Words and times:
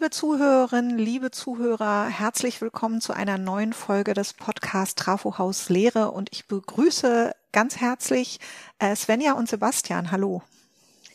liebe 0.00 0.08
Zuhörerinnen, 0.08 0.96
liebe 0.96 1.30
Zuhörer, 1.30 2.06
herzlich 2.06 2.62
willkommen 2.62 3.02
zu 3.02 3.12
einer 3.12 3.36
neuen 3.36 3.74
Folge 3.74 4.14
des 4.14 4.32
Podcasts 4.32 4.94
Trafo 4.94 5.36
Haus 5.36 5.68
Lehre 5.68 6.12
und 6.12 6.30
ich 6.32 6.46
begrüße 6.46 7.34
ganz 7.52 7.76
herzlich 7.82 8.40
äh, 8.78 8.96
Svenja 8.96 9.34
und 9.34 9.50
Sebastian. 9.50 10.10
Hallo. 10.10 10.40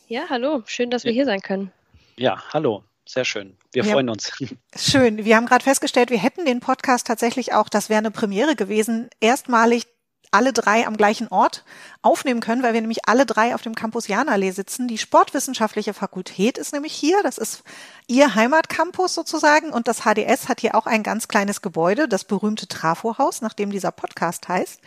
Ja, 0.07 0.25
hallo. 0.29 0.61
Schön, 0.67 0.91
dass 0.91 1.03
wir 1.03 1.11
hier 1.11 1.25
sein 1.25 1.41
können. 1.41 1.71
Ja, 2.15 2.43
hallo. 2.53 2.83
Sehr 3.07 3.25
schön. 3.25 3.57
Wir 3.71 3.83
ja, 3.83 3.91
freuen 3.91 4.07
uns. 4.07 4.31
Schön. 4.77 5.25
Wir 5.25 5.35
haben 5.35 5.47
gerade 5.47 5.63
festgestellt, 5.63 6.11
wir 6.11 6.19
hätten 6.19 6.45
den 6.45 6.59
Podcast 6.59 7.07
tatsächlich 7.07 7.53
auch, 7.53 7.69
das 7.69 7.89
wäre 7.89 7.97
eine 7.97 8.11
Premiere 8.11 8.55
gewesen, 8.55 9.09
erstmalig 9.19 9.87
alle 10.31 10.53
drei 10.53 10.85
am 10.87 10.97
gleichen 10.97 11.27
Ort 11.29 11.63
aufnehmen 12.01 12.39
können, 12.39 12.63
weil 12.63 12.73
wir 12.73 12.81
nämlich 12.81 13.07
alle 13.07 13.25
drei 13.25 13.55
auf 13.55 13.61
dem 13.61 13.75
Campus 13.75 14.07
Janallee 14.07 14.51
sitzen. 14.51 14.87
Die 14.87 14.97
Sportwissenschaftliche 14.97 15.93
Fakultät 15.93 16.57
ist 16.57 16.73
nämlich 16.73 16.93
hier. 16.93 17.21
Das 17.23 17.37
ist 17.37 17.63
ihr 18.07 18.35
Heimatcampus 18.35 19.13
sozusagen. 19.13 19.71
Und 19.71 19.87
das 19.87 20.01
HDS 20.01 20.47
hat 20.47 20.61
hier 20.61 20.75
auch 20.75 20.85
ein 20.85 21.03
ganz 21.03 21.27
kleines 21.27 21.61
Gebäude, 21.61 22.07
das 22.07 22.23
berühmte 22.23 22.67
Trafo-Haus, 22.67 23.41
nach 23.41 23.53
dem 23.53 23.71
dieser 23.71 23.91
Podcast 23.91 24.47
heißt. 24.47 24.79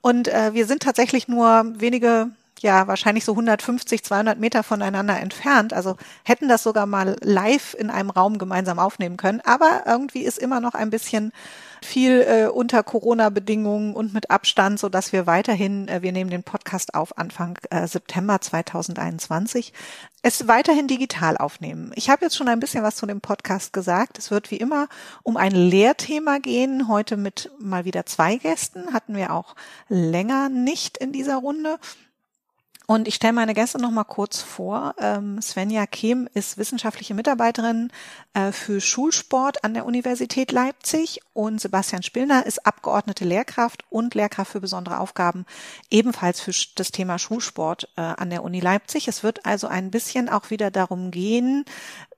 Und 0.00 0.28
äh, 0.28 0.54
wir 0.54 0.66
sind 0.66 0.82
tatsächlich 0.82 1.28
nur 1.28 1.64
wenige 1.74 2.30
ja 2.60 2.86
wahrscheinlich 2.86 3.24
so 3.24 3.32
150, 3.32 4.04
200 4.04 4.38
Meter 4.38 4.62
voneinander 4.62 5.18
entfernt. 5.20 5.72
Also 5.72 5.96
hätten 6.24 6.48
das 6.48 6.62
sogar 6.62 6.86
mal 6.86 7.16
live 7.22 7.74
in 7.78 7.90
einem 7.90 8.10
Raum 8.10 8.38
gemeinsam 8.38 8.78
aufnehmen 8.78 9.16
können. 9.16 9.40
Aber 9.44 9.82
irgendwie 9.86 10.22
ist 10.22 10.38
immer 10.38 10.60
noch 10.60 10.74
ein 10.74 10.90
bisschen 10.90 11.32
viel 11.84 12.22
äh, 12.22 12.46
unter 12.46 12.82
Corona-Bedingungen 12.82 13.94
und 13.94 14.14
mit 14.14 14.30
Abstand, 14.30 14.80
so 14.80 14.88
dass 14.88 15.12
wir 15.12 15.26
weiterhin, 15.26 15.86
äh, 15.88 16.02
wir 16.02 16.12
nehmen 16.12 16.30
den 16.30 16.42
Podcast 16.42 16.94
auf 16.94 17.18
Anfang 17.18 17.58
äh, 17.70 17.86
September 17.86 18.40
2021, 18.40 19.72
es 20.22 20.48
weiterhin 20.48 20.88
digital 20.88 21.36
aufnehmen. 21.36 21.92
Ich 21.94 22.08
habe 22.08 22.24
jetzt 22.24 22.36
schon 22.36 22.48
ein 22.48 22.60
bisschen 22.60 22.82
was 22.82 22.96
zu 22.96 23.04
dem 23.04 23.20
Podcast 23.20 23.74
gesagt. 23.74 24.18
Es 24.18 24.30
wird 24.30 24.50
wie 24.50 24.56
immer 24.56 24.88
um 25.22 25.36
ein 25.36 25.52
Lehrthema 25.52 26.38
gehen. 26.38 26.88
Heute 26.88 27.18
mit 27.18 27.50
mal 27.58 27.84
wieder 27.84 28.06
zwei 28.06 28.36
Gästen. 28.36 28.94
Hatten 28.94 29.14
wir 29.14 29.34
auch 29.34 29.54
länger 29.88 30.48
nicht 30.48 30.96
in 30.96 31.12
dieser 31.12 31.36
Runde. 31.36 31.78
Und 32.86 33.08
ich 33.08 33.14
stelle 33.14 33.32
meine 33.32 33.54
Gäste 33.54 33.80
noch 33.80 33.90
mal 33.90 34.04
kurz 34.04 34.42
vor. 34.42 34.94
Ähm, 34.98 35.40
Svenja 35.40 35.86
Kehm 35.86 36.28
ist 36.34 36.58
wissenschaftliche 36.58 37.14
Mitarbeiterin 37.14 37.90
äh, 38.34 38.52
für 38.52 38.82
Schulsport 38.82 39.64
an 39.64 39.72
der 39.72 39.86
Universität 39.86 40.52
Leipzig 40.52 41.20
und 41.32 41.62
Sebastian 41.62 42.02
Spillner 42.02 42.44
ist 42.44 42.66
Abgeordnete 42.66 43.24
Lehrkraft 43.24 43.84
und 43.88 44.14
Lehrkraft 44.14 44.52
für 44.52 44.60
besondere 44.60 45.00
Aufgaben 45.00 45.46
ebenfalls 45.90 46.40
für 46.40 46.52
das 46.74 46.92
Thema 46.92 47.18
Schulsport 47.18 47.88
äh, 47.96 48.02
an 48.02 48.28
der 48.28 48.44
Uni 48.44 48.60
Leipzig. 48.60 49.08
Es 49.08 49.22
wird 49.22 49.46
also 49.46 49.66
ein 49.66 49.90
bisschen 49.90 50.28
auch 50.28 50.50
wieder 50.50 50.70
darum 50.70 51.10
gehen, 51.10 51.64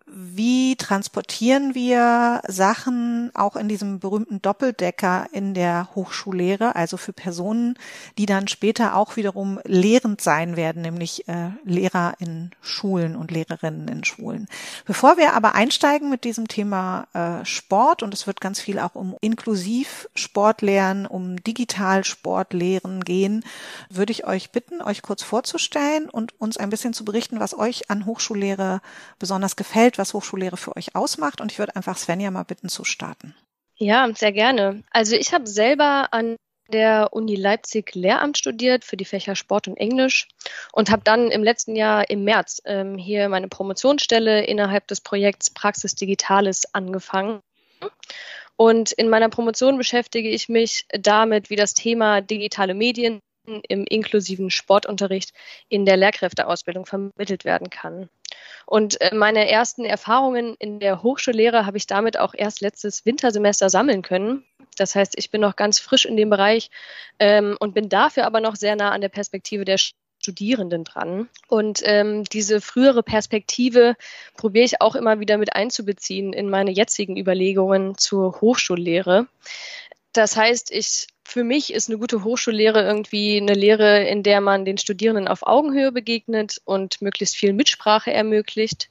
wie 0.09 0.77
transportieren 0.77 1.75
wir 1.75 2.41
Sachen 2.47 3.33
auch 3.35 3.57
in 3.57 3.69
diesem 3.69 3.99
berühmten 3.99 4.41
Doppeldecker 4.41 5.27
in 5.33 5.53
der 5.53 5.89
Hochschullehre, 5.97 6.77
also 6.77 6.97
für 6.97 7.13
Personen, 7.13 7.77
die 8.17 8.27
dann 8.27 8.47
später 8.47 8.95
auch 8.95 9.17
wiederum 9.17 9.59
lehrend 9.65 10.21
sein 10.21 10.57
werden, 10.57 10.83
nämlich 10.83 11.29
äh, 11.29 11.51
Lehrer 11.65 12.15
in 12.21 12.53
Schulen 12.61 13.17
und 13.17 13.33
Lehrerinnen 13.33 13.89
in 13.89 14.05
Schulen. 14.05 14.47
Bevor 14.85 15.17
wir 15.17 15.35
aber 15.35 15.57
einsteigen 15.57 16.09
mit 16.09 16.23
diesem 16.23 16.47
Thema 16.47 17.09
äh, 17.13 17.45
Sport, 17.45 18.05
und 18.05 18.15
es 18.15 18.29
wird 18.29 18.41
ganz 18.41 18.61
viel 18.61 18.79
auch 18.79 18.95
um 18.95 19.17
inklusiv 19.21 20.09
Sportlehren, 20.15 21.07
um 21.07 21.43
digital 21.43 22.05
Sportlehren 22.05 23.03
gehen, 23.03 23.45
würde 23.91 24.13
ich 24.13 24.25
euch 24.25 24.53
bitten, 24.53 24.83
euch 24.83 25.03
kurz 25.03 25.25
vorzustellen 25.25 26.09
und 26.09 26.41
uns 26.41 26.57
ein 26.59 26.71
bisschen 26.71 26.93
zu 26.93 27.05
berichten, 27.05 27.41
was 27.41 27.59
euch 27.59 27.91
an 27.91 28.07
Hochschullehre 28.07 28.81
besonders 29.19 29.57
gefällt 29.57 29.96
was 29.99 30.15
Hochschullehre 30.15 30.57
für 30.57 30.77
euch 30.77 30.95
ausmacht. 30.95 31.41
Und 31.41 31.53
ich 31.53 31.59
würde 31.59 31.77
einfach 31.77 31.97
Svenja 31.97 32.31
mal 32.31 32.45
bitten 32.45 32.69
zu 32.69 32.85
starten. 32.85 33.35
Ja, 33.77 34.09
sehr 34.15 34.33
gerne. 34.33 34.83
Also 34.91 35.17
ich 35.17 35.35
habe 35.35 35.47
selber 35.47 36.13
an 36.13 36.37
der 36.69 37.13
Uni 37.13 37.37
Leipzig 37.37 37.95
Lehramt 37.95 38.39
studiert 38.39 38.85
für 38.85 38.97
die 38.97 39.05
Fächer 39.05 39.37
Sport 39.37 39.69
und 39.69 39.77
Englisch 39.77 40.27
und 40.73 40.91
habe 40.91 41.03
dann 41.05 41.31
im 41.31 41.45
letzten 41.45 41.77
Jahr 41.77 42.11
im 42.11 42.25
März 42.25 42.61
ähm, 42.65 42.99
hier 42.99 43.29
meine 43.29 43.49
Promotionsstelle 43.49 44.45
innerhalb 44.45 44.89
des 44.89 45.01
Projekts 45.01 45.51
Praxis 45.51 45.95
Digitales 45.95 46.75
angefangen. 46.75 47.41
Und 48.57 48.93
in 48.93 49.09
meiner 49.09 49.29
Promotion 49.29 49.77
beschäftige 49.77 50.31
ich 50.31 50.49
mich 50.49 50.87
damit, 50.89 51.51
wie 51.51 51.57
das 51.57 51.75
Thema 51.75 52.21
digitale 52.21 52.75
Medien 52.75 53.21
im 53.69 53.85
inklusiven 53.85 54.51
Sportunterricht 54.51 55.33
in 55.69 55.85
der 55.85 55.97
Lehrkräfteausbildung 55.97 56.87
vermittelt 56.87 57.45
werden 57.45 57.71
kann. 57.71 58.09
Und 58.67 59.01
äh, 59.01 59.15
meine 59.15 59.49
ersten 59.49 59.85
Erfahrungen 59.85 60.57
in 60.59 60.81
der 60.81 61.03
Hochschullehre 61.03 61.65
habe 61.65 61.79
ich 61.79 61.87
damit 61.87 62.19
auch 62.19 62.35
erst 62.35 62.61
letztes 62.61 63.07
Wintersemester 63.07 63.71
sammeln 63.71 64.03
können. 64.03 64.45
Das 64.77 64.95
heißt, 64.95 65.15
ich 65.17 65.31
bin 65.31 65.41
noch 65.41 65.57
ganz 65.57 65.79
frisch 65.79 66.05
in 66.05 66.17
dem 66.17 66.29
Bereich 66.29 66.71
ähm, 67.19 67.57
und 67.61 67.75
bin 67.75 67.89
dafür 67.89 68.27
aber 68.27 68.41
noch 68.41 68.57
sehr 68.57 68.77
nah 68.77 68.91
an 68.91 69.01
der 69.01 69.09
Perspektive 69.09 69.65
der 69.65 69.79
Studierenden 69.79 70.83
dran. 70.83 71.29
Und 71.49 71.81
ähm, 71.85 72.25
diese 72.25 72.61
frühere 72.61 73.05
Perspektive 73.05 73.95
probiere 74.37 74.65
ich 74.65 74.81
auch 74.81 74.97
immer 74.97 75.21
wieder 75.21 75.39
mit 75.39 75.55
einzubeziehen 75.55 76.33
in 76.33 76.51
meine 76.51 76.73
jetzigen 76.73 77.17
Überlegungen 77.17 77.97
zur 77.97 78.41
Hochschullehre. 78.41 79.29
Das 80.13 80.37
heißt, 80.37 80.73
ich, 80.73 81.07
für 81.27 81.45
mich 81.45 81.73
ist 81.73 81.89
eine 81.89 81.99
gute 81.99 82.25
Hochschullehre 82.25 82.83
irgendwie 82.83 83.39
eine 83.39 83.55
Lehre, 83.55 84.05
in 84.05 84.23
der 84.23 84.41
man 84.41 84.65
den 84.65 84.79
Studierenden 84.79 85.29
auf 85.29 85.47
Augenhöhe 85.47 85.93
begegnet 85.93 86.61
und 86.65 87.03
möglichst 87.03 87.37
viel 87.37 87.53
Mitsprache 87.53 88.13
ermöglicht. 88.13 88.91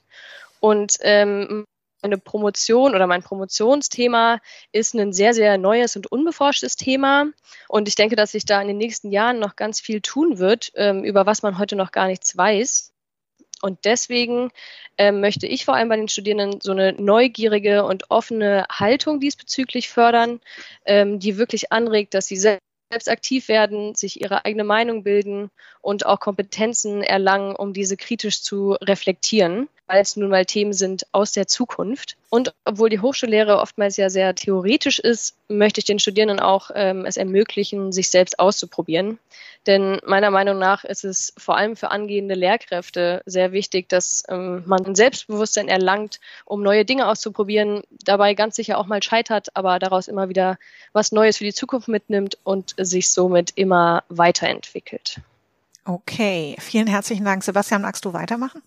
Und 0.60 0.98
ähm, 1.00 1.64
meine 2.02 2.18
Promotion 2.18 2.94
oder 2.94 3.06
mein 3.06 3.22
Promotionsthema 3.22 4.38
ist 4.70 4.94
ein 4.94 5.12
sehr, 5.12 5.34
sehr 5.34 5.58
neues 5.58 5.96
und 5.96 6.12
unbeforschtes 6.12 6.76
Thema. 6.76 7.26
Und 7.68 7.88
ich 7.88 7.94
denke, 7.94 8.16
dass 8.16 8.32
sich 8.32 8.44
da 8.44 8.60
in 8.60 8.68
den 8.68 8.78
nächsten 8.78 9.10
Jahren 9.10 9.38
noch 9.38 9.56
ganz 9.56 9.80
viel 9.80 10.00
tun 10.00 10.38
wird, 10.38 10.70
ähm, 10.74 11.04
über 11.04 11.26
was 11.26 11.42
man 11.42 11.58
heute 11.58 11.74
noch 11.74 11.90
gar 11.90 12.06
nichts 12.06 12.36
weiß. 12.36 12.92
Und 13.62 13.84
deswegen 13.84 14.50
ähm, 14.98 15.20
möchte 15.20 15.46
ich 15.46 15.64
vor 15.64 15.74
allem 15.74 15.88
bei 15.88 15.96
den 15.96 16.08
Studierenden 16.08 16.60
so 16.60 16.72
eine 16.72 16.92
neugierige 16.92 17.84
und 17.84 18.10
offene 18.10 18.66
Haltung 18.70 19.20
diesbezüglich 19.20 19.88
fördern, 19.88 20.40
ähm, 20.84 21.18
die 21.18 21.38
wirklich 21.38 21.72
anregt, 21.72 22.14
dass 22.14 22.26
sie 22.26 22.36
selbst 22.36 23.08
aktiv 23.08 23.48
werden, 23.48 23.94
sich 23.94 24.20
ihre 24.20 24.44
eigene 24.44 24.64
Meinung 24.64 25.02
bilden 25.02 25.50
und 25.80 26.06
auch 26.06 26.20
Kompetenzen 26.20 27.02
erlangen, 27.02 27.56
um 27.56 27.72
diese 27.72 27.96
kritisch 27.96 28.42
zu 28.42 28.72
reflektieren 28.72 29.68
weil 29.86 30.02
es 30.02 30.16
nun 30.16 30.30
mal 30.30 30.44
Themen 30.44 30.72
sind 30.72 31.06
aus 31.12 31.32
der 31.32 31.46
Zukunft. 31.46 32.16
Und 32.28 32.52
obwohl 32.64 32.90
die 32.90 33.00
Hochschullehre 33.00 33.58
oftmals 33.58 33.96
ja 33.96 34.10
sehr 34.10 34.34
theoretisch 34.34 34.98
ist, 34.98 35.36
möchte 35.48 35.80
ich 35.80 35.84
den 35.84 35.98
Studierenden 35.98 36.40
auch 36.40 36.70
ähm, 36.74 37.04
es 37.04 37.16
ermöglichen, 37.16 37.92
sich 37.92 38.10
selbst 38.10 38.38
auszuprobieren. 38.38 39.18
Denn 39.66 39.98
meiner 40.06 40.30
Meinung 40.30 40.58
nach 40.58 40.84
ist 40.84 41.04
es 41.04 41.32
vor 41.36 41.56
allem 41.56 41.74
für 41.76 41.90
angehende 41.90 42.34
Lehrkräfte 42.34 43.22
sehr 43.26 43.52
wichtig, 43.52 43.88
dass 43.88 44.22
ähm, 44.28 44.62
man 44.66 44.94
Selbstbewusstsein 44.94 45.68
erlangt, 45.68 46.20
um 46.44 46.62
neue 46.62 46.84
Dinge 46.84 47.08
auszuprobieren, 47.08 47.82
dabei 48.04 48.34
ganz 48.34 48.54
sicher 48.56 48.78
auch 48.78 48.86
mal 48.86 49.02
scheitert, 49.02 49.48
aber 49.56 49.78
daraus 49.78 50.06
immer 50.06 50.28
wieder 50.28 50.58
was 50.92 51.10
Neues 51.10 51.38
für 51.38 51.44
die 51.44 51.52
Zukunft 51.54 51.88
mitnimmt 51.88 52.38
und 52.44 52.74
sich 52.78 53.10
somit 53.10 53.52
immer 53.56 54.04
weiterentwickelt. 54.08 55.20
Okay, 55.84 56.56
vielen 56.58 56.86
herzlichen 56.86 57.24
Dank. 57.24 57.42
Sebastian, 57.44 57.82
magst 57.82 58.04
du 58.04 58.12
weitermachen? 58.12 58.62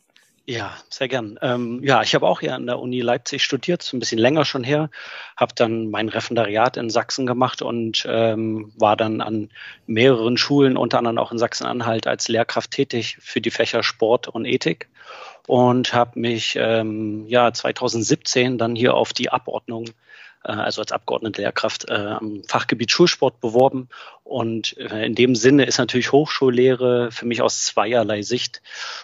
Ja, 0.49 0.75
sehr 0.89 1.07
gern. 1.07 1.37
Ähm, 1.43 1.79
ja, 1.83 2.01
ich 2.01 2.15
habe 2.15 2.27
auch 2.27 2.39
hier 2.39 2.55
an 2.55 2.65
der 2.65 2.79
Uni 2.79 3.01
Leipzig 3.01 3.43
studiert, 3.43 3.87
ein 3.93 3.99
bisschen 3.99 4.17
länger 4.17 4.45
schon 4.45 4.63
her, 4.63 4.89
habe 5.37 5.53
dann 5.53 5.91
mein 5.91 6.09
Referendariat 6.09 6.75
in 6.75 6.89
Sachsen 6.89 7.27
gemacht 7.27 7.61
und 7.61 8.03
ähm, 8.09 8.73
war 8.75 8.97
dann 8.97 9.21
an 9.21 9.51
mehreren 9.85 10.37
Schulen, 10.37 10.75
unter 10.75 10.97
anderem 10.97 11.19
auch 11.19 11.31
in 11.31 11.37
Sachsen-Anhalt, 11.37 12.07
als 12.07 12.29
Lehrkraft 12.29 12.71
tätig 12.71 13.17
für 13.21 13.41
die 13.41 13.51
Fächer 13.51 13.83
Sport 13.83 14.27
und 14.27 14.45
Ethik 14.45 14.89
und 15.45 15.93
habe 15.93 16.19
mich 16.19 16.55
ähm, 16.59 17.27
ja 17.27 17.53
2017 17.53 18.57
dann 18.57 18.75
hier 18.75 18.95
auf 18.95 19.13
die 19.13 19.29
Abordnung 19.29 19.85
also 20.47 20.81
als 20.81 20.91
Abgeordnete 20.91 21.41
Lehrkraft 21.41 21.89
äh, 21.89 21.93
am 21.93 22.43
Fachgebiet 22.47 22.91
Schulsport 22.91 23.41
beworben. 23.41 23.89
Und 24.23 24.77
äh, 24.77 25.05
in 25.05 25.15
dem 25.15 25.35
Sinne 25.35 25.65
ist 25.65 25.77
natürlich 25.77 26.11
Hochschullehre 26.11 27.11
für 27.11 27.25
mich 27.25 27.41
aus 27.41 27.65
zweierlei 27.65 28.21
Sicht 28.21 28.61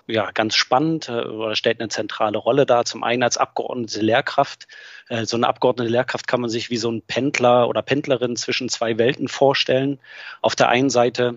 ja 0.08 0.32
ganz 0.32 0.56
spannend 0.56 1.10
äh, 1.10 1.24
oder 1.24 1.56
stellt 1.56 1.80
eine 1.80 1.90
zentrale 1.90 2.38
Rolle 2.38 2.66
dar. 2.66 2.86
Zum 2.86 3.04
einen 3.04 3.24
als 3.24 3.38
Abgeordnete 3.38 4.02
Lehrkraft. 4.02 4.68
Äh, 5.10 5.26
so 5.26 5.36
eine 5.36 5.48
Abgeordnete 5.48 5.90
Lehrkraft 5.90 6.28
kann 6.28 6.42
man 6.42 6.50
sich 6.50 6.70
wie 6.70 6.78
so 6.78 6.90
ein 6.90 7.02
Pendler 7.02 7.68
oder 7.68 7.82
Pendlerin 7.82 8.36
zwischen 8.36 8.70
zwei 8.70 8.98
Welten 8.98 9.28
vorstellen. 9.28 10.00
Auf 10.42 10.56
der 10.56 10.70
einen 10.70 10.90
Seite 10.90 11.36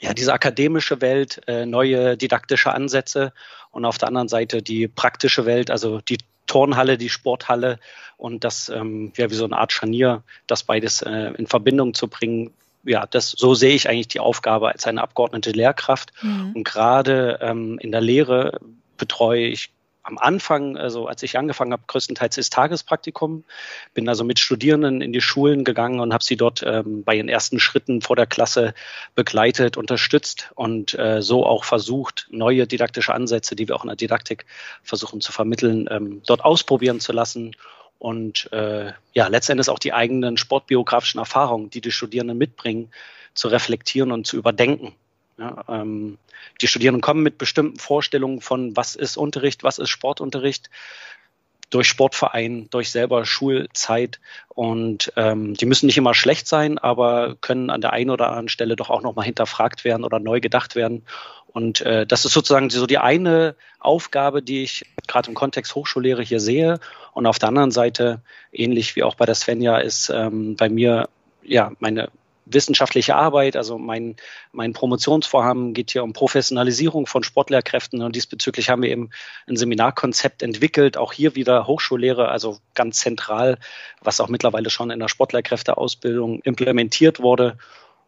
ja, 0.00 0.14
diese 0.14 0.32
akademische 0.32 1.00
Welt, 1.00 1.40
äh, 1.46 1.66
neue 1.66 2.16
didaktische 2.16 2.72
Ansätze 2.72 3.32
und 3.70 3.84
auf 3.84 3.98
der 3.98 4.08
anderen 4.08 4.28
Seite 4.28 4.62
die 4.62 4.88
praktische 4.88 5.46
Welt, 5.46 5.70
also 5.70 6.00
die 6.00 6.18
Turnhalle, 6.46 6.98
die 6.98 7.08
Sporthalle 7.08 7.78
und 8.16 8.44
das 8.44 8.68
ähm, 8.68 9.12
ja 9.16 9.30
wie 9.30 9.34
so 9.34 9.44
eine 9.44 9.56
Art 9.56 9.72
Scharnier, 9.72 10.22
das 10.46 10.64
beides 10.64 11.02
äh, 11.02 11.32
in 11.36 11.46
Verbindung 11.46 11.94
zu 11.94 12.08
bringen. 12.08 12.52
Ja, 12.82 13.06
das 13.06 13.30
so 13.30 13.54
sehe 13.54 13.74
ich 13.74 13.88
eigentlich 13.88 14.08
die 14.08 14.20
Aufgabe 14.20 14.68
als 14.68 14.86
eine 14.86 15.02
Abgeordnete 15.02 15.52
Lehrkraft. 15.52 16.12
Mhm. 16.22 16.52
Und 16.54 16.64
gerade 16.64 17.38
ähm, 17.42 17.78
in 17.78 17.92
der 17.92 18.00
Lehre 18.00 18.58
betreue 18.96 19.46
ich 19.46 19.70
am 20.02 20.18
Anfang, 20.18 20.76
also 20.76 21.06
als 21.06 21.22
ich 21.22 21.36
angefangen 21.38 21.72
habe, 21.72 21.82
größtenteils 21.86 22.38
ist 22.38 22.52
Tagespraktikum. 22.52 23.44
Bin 23.94 24.08
also 24.08 24.24
mit 24.24 24.38
Studierenden 24.38 25.02
in 25.02 25.12
die 25.12 25.20
Schulen 25.20 25.64
gegangen 25.64 26.00
und 26.00 26.12
habe 26.12 26.24
sie 26.24 26.36
dort 26.36 26.62
ähm, 26.64 27.04
bei 27.04 27.14
ihren 27.14 27.28
ersten 27.28 27.60
Schritten 27.60 28.00
vor 28.00 28.16
der 28.16 28.26
Klasse 28.26 28.74
begleitet, 29.14 29.76
unterstützt 29.76 30.50
und 30.54 30.98
äh, 30.98 31.22
so 31.22 31.44
auch 31.44 31.64
versucht, 31.64 32.26
neue 32.30 32.66
didaktische 32.66 33.14
Ansätze, 33.14 33.56
die 33.56 33.68
wir 33.68 33.76
auch 33.76 33.84
in 33.84 33.88
der 33.88 33.96
Didaktik 33.96 34.46
versuchen 34.82 35.20
zu 35.20 35.32
vermitteln, 35.32 35.88
ähm, 35.90 36.22
dort 36.26 36.44
ausprobieren 36.44 37.00
zu 37.00 37.12
lassen 37.12 37.54
und 37.98 38.50
äh, 38.52 38.92
ja, 39.12 39.28
letztendlich 39.28 39.68
auch 39.68 39.78
die 39.78 39.92
eigenen 39.92 40.38
sportbiografischen 40.38 41.20
Erfahrungen, 41.20 41.68
die 41.68 41.82
die 41.82 41.92
Studierenden 41.92 42.38
mitbringen, 42.38 42.90
zu 43.34 43.48
reflektieren 43.48 44.10
und 44.10 44.26
zu 44.26 44.38
überdenken. 44.38 44.94
Ja, 45.40 45.64
ähm, 45.68 46.18
die 46.60 46.68
Studierenden 46.68 47.00
kommen 47.00 47.22
mit 47.22 47.38
bestimmten 47.38 47.78
Vorstellungen 47.78 48.42
von, 48.42 48.76
was 48.76 48.94
ist 48.94 49.16
Unterricht, 49.16 49.64
was 49.64 49.78
ist 49.78 49.88
Sportunterricht, 49.88 50.68
durch 51.70 51.88
Sportverein, 51.88 52.68
durch 52.70 52.90
selber 52.90 53.24
Schulzeit. 53.24 54.20
Und 54.48 55.12
ähm, 55.16 55.54
die 55.54 55.64
müssen 55.64 55.86
nicht 55.86 55.96
immer 55.96 56.12
schlecht 56.12 56.46
sein, 56.46 56.78
aber 56.78 57.36
können 57.40 57.70
an 57.70 57.80
der 57.80 57.94
einen 57.94 58.10
oder 58.10 58.26
anderen 58.26 58.48
Stelle 58.48 58.76
doch 58.76 58.90
auch 58.90 59.00
nochmal 59.02 59.24
hinterfragt 59.24 59.84
werden 59.84 60.04
oder 60.04 60.18
neu 60.18 60.40
gedacht 60.40 60.74
werden. 60.74 61.06
Und 61.46 61.80
äh, 61.80 62.06
das 62.06 62.26
ist 62.26 62.34
sozusagen 62.34 62.68
so 62.68 62.86
die 62.86 62.98
eine 62.98 63.56
Aufgabe, 63.78 64.42
die 64.42 64.62
ich 64.62 64.84
gerade 65.06 65.30
im 65.30 65.34
Kontext 65.34 65.74
Hochschullehre 65.74 66.22
hier 66.22 66.40
sehe. 66.40 66.80
Und 67.14 67.26
auf 67.26 67.38
der 67.38 67.48
anderen 67.48 67.70
Seite, 67.70 68.20
ähnlich 68.52 68.94
wie 68.94 69.04
auch 69.04 69.14
bei 69.14 69.24
der 69.24 69.34
Svenja, 69.34 69.78
ist 69.78 70.10
ähm, 70.10 70.56
bei 70.56 70.68
mir 70.68 71.08
ja 71.42 71.72
meine 71.78 72.10
wissenschaftliche 72.52 73.16
Arbeit, 73.16 73.56
also 73.56 73.78
mein, 73.78 74.16
mein 74.52 74.72
Promotionsvorhaben 74.72 75.74
geht 75.74 75.90
hier 75.90 76.02
um 76.02 76.12
Professionalisierung 76.12 77.06
von 77.06 77.24
Sportlehrkräften 77.24 78.02
und 78.02 78.16
diesbezüglich 78.16 78.70
haben 78.70 78.82
wir 78.82 78.90
eben 78.90 79.10
ein 79.46 79.56
Seminarkonzept 79.56 80.42
entwickelt, 80.42 80.96
auch 80.96 81.12
hier 81.12 81.34
wieder 81.34 81.66
Hochschullehre, 81.66 82.28
also 82.28 82.58
ganz 82.74 82.98
zentral, 82.98 83.58
was 84.00 84.20
auch 84.20 84.28
mittlerweile 84.28 84.70
schon 84.70 84.90
in 84.90 85.00
der 85.00 85.08
Sportlehrkräfteausbildung 85.08 86.40
implementiert 86.42 87.20
wurde 87.20 87.58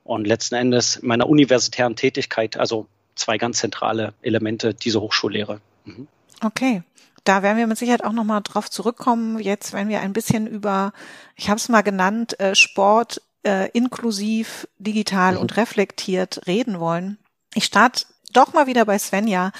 und 0.04 0.26
letzten 0.26 0.56
Endes 0.56 1.00
meiner 1.02 1.28
universitären 1.28 1.96
Tätigkeit, 1.96 2.56
also 2.56 2.86
zwei 3.14 3.38
ganz 3.38 3.58
zentrale 3.58 4.14
Elemente 4.22 4.74
dieser 4.74 5.00
Hochschullehre. 5.00 5.60
Mhm. 5.84 6.08
Okay. 6.42 6.82
Da 7.24 7.42
werden 7.42 7.58
wir 7.58 7.68
mit 7.68 7.78
Sicherheit 7.78 8.04
auch 8.04 8.12
nochmal 8.12 8.40
drauf 8.42 8.68
zurückkommen, 8.68 9.38
jetzt 9.38 9.72
wenn 9.72 9.88
wir 9.88 10.00
ein 10.00 10.12
bisschen 10.12 10.46
über, 10.46 10.92
ich 11.36 11.48
habe 11.48 11.58
es 11.58 11.68
mal 11.68 11.82
genannt, 11.82 12.38
äh, 12.40 12.56
Sport 12.56 13.22
äh, 13.44 13.70
inklusiv, 13.70 14.68
digital 14.78 15.34
mhm. 15.34 15.40
und 15.40 15.56
reflektiert 15.56 16.46
reden 16.46 16.80
wollen. 16.80 17.18
Ich 17.54 17.64
starte 17.64 18.04
doch 18.32 18.52
mal 18.52 18.66
wieder 18.66 18.84
bei 18.84 18.98
Svenja. 18.98 19.52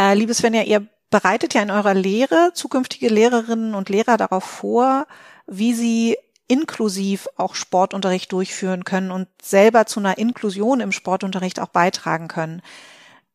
Äh, 0.00 0.14
liebe 0.14 0.34
Svenja, 0.34 0.62
ihr 0.62 0.86
bereitet 1.10 1.54
ja 1.54 1.62
in 1.62 1.70
eurer 1.70 1.94
Lehre 1.94 2.52
zukünftige 2.54 3.08
Lehrerinnen 3.08 3.74
und 3.74 3.88
Lehrer 3.88 4.16
darauf 4.16 4.44
vor, 4.44 5.06
wie 5.46 5.74
sie 5.74 6.16
inklusiv 6.46 7.28
auch 7.36 7.54
Sportunterricht 7.54 8.32
durchführen 8.32 8.84
können 8.84 9.10
und 9.10 9.28
selber 9.40 9.86
zu 9.86 10.00
einer 10.00 10.18
Inklusion 10.18 10.80
im 10.80 10.92
Sportunterricht 10.92 11.60
auch 11.60 11.68
beitragen 11.68 12.28
können. 12.28 12.62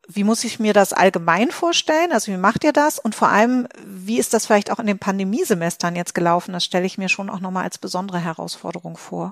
Wie 0.07 0.23
muss 0.23 0.43
ich 0.43 0.59
mir 0.59 0.73
das 0.73 0.93
allgemein 0.93 1.49
vorstellen? 1.49 2.11
Also 2.11 2.31
wie 2.31 2.37
macht 2.37 2.63
ihr 2.63 2.73
das? 2.73 2.99
Und 2.99 3.15
vor 3.15 3.29
allem, 3.29 3.67
wie 3.85 4.19
ist 4.19 4.33
das 4.33 4.45
vielleicht 4.45 4.69
auch 4.69 4.79
in 4.79 4.85
den 4.85 4.99
Pandemiesemestern 4.99 5.95
jetzt 5.95 6.13
gelaufen? 6.13 6.53
Das 6.53 6.63
stelle 6.63 6.85
ich 6.85 6.97
mir 6.97 7.09
schon 7.09 7.29
auch 7.29 7.39
nochmal 7.39 7.63
als 7.63 7.77
besondere 7.77 8.19
Herausforderung 8.19 8.97
vor. 8.97 9.31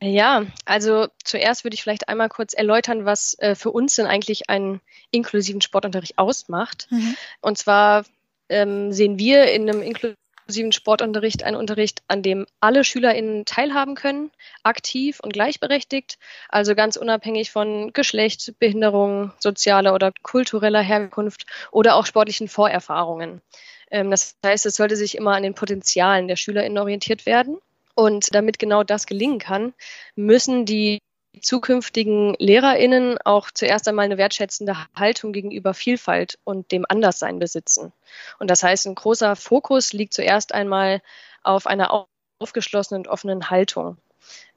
Ja, 0.00 0.46
also 0.64 1.08
zuerst 1.24 1.64
würde 1.64 1.74
ich 1.74 1.82
vielleicht 1.82 2.08
einmal 2.08 2.28
kurz 2.28 2.54
erläutern, 2.54 3.04
was 3.04 3.36
äh, 3.40 3.54
für 3.54 3.70
uns 3.70 3.96
denn 3.96 4.06
eigentlich 4.06 4.48
einen 4.48 4.80
inklusiven 5.10 5.60
Sportunterricht 5.60 6.18
ausmacht. 6.18 6.86
Mhm. 6.90 7.16
Und 7.40 7.58
zwar 7.58 8.04
ähm, 8.48 8.92
sehen 8.92 9.18
wir 9.18 9.50
in 9.50 9.68
einem 9.68 9.82
inklusiven 9.82 10.72
Sportunterricht 10.72 11.42
einen 11.42 11.56
Unterricht, 11.56 12.02
an 12.06 12.22
dem 12.22 12.46
alle 12.60 12.84
SchülerInnen 12.84 13.44
teilhaben 13.44 13.96
können, 13.96 14.30
aktiv 14.62 15.18
und 15.20 15.32
gleichberechtigt, 15.32 16.18
also 16.48 16.76
ganz 16.76 16.96
unabhängig 16.96 17.50
von 17.50 17.92
Geschlecht, 17.92 18.54
Behinderung, 18.60 19.32
sozialer 19.40 19.94
oder 19.94 20.12
kultureller 20.22 20.80
Herkunft 20.80 21.44
oder 21.72 21.96
auch 21.96 22.06
sportlichen 22.06 22.48
Vorerfahrungen. 22.48 23.42
Ähm, 23.90 24.12
das 24.12 24.36
heißt, 24.46 24.64
es 24.64 24.76
sollte 24.76 24.94
sich 24.96 25.16
immer 25.16 25.34
an 25.34 25.42
den 25.42 25.54
Potenzialen 25.54 26.28
der 26.28 26.36
SchülerInnen 26.36 26.78
orientiert 26.78 27.26
werden. 27.26 27.58
Und 27.98 28.32
damit 28.32 28.60
genau 28.60 28.84
das 28.84 29.06
gelingen 29.06 29.40
kann, 29.40 29.74
müssen 30.14 30.64
die 30.64 31.00
zukünftigen 31.42 32.36
LehrerInnen 32.38 33.18
auch 33.24 33.50
zuerst 33.52 33.88
einmal 33.88 34.04
eine 34.04 34.18
wertschätzende 34.18 34.76
Haltung 34.94 35.32
gegenüber 35.32 35.74
Vielfalt 35.74 36.38
und 36.44 36.70
dem 36.70 36.86
Anderssein 36.88 37.40
besitzen. 37.40 37.92
Und 38.38 38.52
das 38.52 38.62
heißt, 38.62 38.86
ein 38.86 38.94
großer 38.94 39.34
Fokus 39.34 39.92
liegt 39.92 40.14
zuerst 40.14 40.54
einmal 40.54 41.02
auf 41.42 41.66
einer 41.66 42.06
aufgeschlossenen 42.38 43.02
und 43.02 43.08
offenen 43.08 43.50
Haltung. 43.50 43.96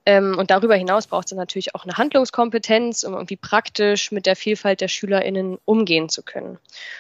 Ähm, 0.05 0.37
und 0.37 0.51
darüber 0.51 0.75
hinaus 0.75 1.07
braucht 1.07 1.31
es 1.31 1.35
natürlich 1.35 1.73
auch 1.73 1.83
eine 1.83 1.97
Handlungskompetenz, 1.97 3.03
um 3.03 3.13
irgendwie 3.13 3.37
praktisch 3.37 4.11
mit 4.11 4.27
der 4.27 4.35
Vielfalt 4.35 4.81
der 4.81 4.87
SchülerInnen 4.87 5.57
umgehen 5.65 6.09
zu 6.09 6.21
können. 6.21 6.59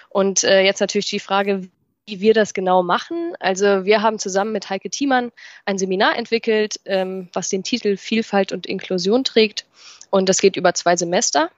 Und 0.09 0.43
äh, 0.43 0.61
jetzt 0.61 0.79
natürlich 0.79 1.07
die 1.11 1.19
Frage, 1.19 1.69
wie 2.05 2.19
wir 2.19 2.33
das 2.33 2.53
genau 2.53 2.83
machen. 2.83 3.33
Also 3.39 3.85
wir 3.85 4.01
haben 4.01 4.19
zusammen 4.19 4.51
mit 4.51 4.69
Heike 4.69 4.89
Thiemann 4.89 5.31
ein 5.65 5.77
Seminar 5.77 6.17
entwickelt, 6.17 6.79
ähm, 6.85 7.29
was 7.33 7.49
den 7.49 7.63
Titel 7.63 7.97
Vielfalt 7.97 8.51
und 8.51 8.65
Inklusion 8.65 9.23
trägt. 9.23 9.65
Und 10.09 10.27
das 10.27 10.39
geht 10.39 10.55
über 10.55 10.73
zwei 10.73 10.95
Semester. 10.95 11.49